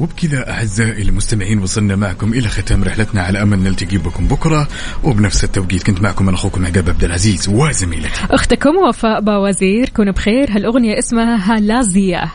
[0.00, 4.68] وبكذا أعزائي المستمعين وصلنا معكم إلى ختام رحلتنا على أمل نلتقي بكم بكرة.
[5.04, 8.20] وبنفس التوقيت كنت معكم أنا أخوكم عقاب عبد العزيز وزميلتي.
[8.30, 10.50] أختكم وفاء باوزير كونوا بخير.
[10.50, 12.30] هالأغنية اسمها هالازيا